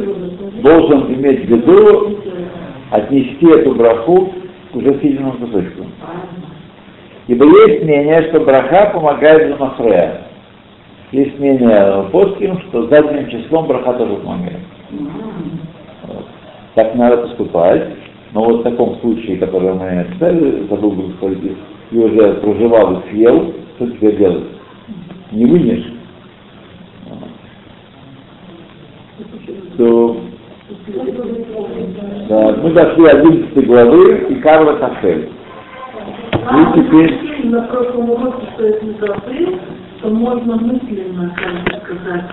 должен 0.63 1.15
иметь 1.15 1.45
в 1.45 1.49
виду 1.49 2.19
отнести 2.91 3.47
эту 3.47 3.75
браху 3.75 4.33
к 4.73 4.77
уже 4.77 4.99
съеденному 4.99 5.33
кусочку. 5.33 5.87
Ибо 7.29 7.45
есть 7.45 7.85
мнение, 7.85 8.23
что 8.31 8.41
браха 8.41 8.91
помогает 8.91 9.51
за 9.51 9.57
махрея. 9.57 10.23
Есть 11.13 11.39
мнение 11.39 12.05
постим, 12.11 12.59
что 12.63 12.89
задним 12.89 13.29
числом 13.29 13.67
браха 13.67 13.93
тоже 13.93 14.17
помогает. 14.17 14.61
Вот. 16.07 16.25
Так 16.75 16.95
надо 16.95 17.19
поступать. 17.19 17.89
Но 18.33 18.45
вот 18.45 18.61
в 18.61 18.63
таком 18.63 18.97
случае, 19.01 19.37
который 19.37 19.75
мы 19.75 19.91
написали, 19.91 20.67
забыл 20.69 20.91
бы 20.93 21.13
сказать, 21.17 21.39
и 21.91 21.99
уже 21.99 22.35
проживал 22.35 23.01
и 23.01 23.11
съел, 23.11 23.55
что 23.77 23.91
теперь 23.91 24.17
делать? 24.17 24.45
Не 25.33 25.45
вынешь. 25.45 25.93
То, 29.77 30.17
да, 32.29 32.57
мы 32.63 32.71
дошли 32.73 33.07
11 33.07 33.67
главы 33.67 34.27
и 34.31 34.35
Карла 34.37 34.77
Кафель. 34.77 35.31
И 36.33 36.81
теперь 36.81 37.47
на 37.49 37.63
прошлом 37.63 38.11
уроке, 38.11 38.47
что 38.55 38.67
если 38.67 38.97
забыл, 39.01 39.59
то 40.01 40.09
можно 40.11 40.57
мысленно 40.57 41.35
как 41.37 41.65
бы 41.65 41.71
сказать 41.85 42.25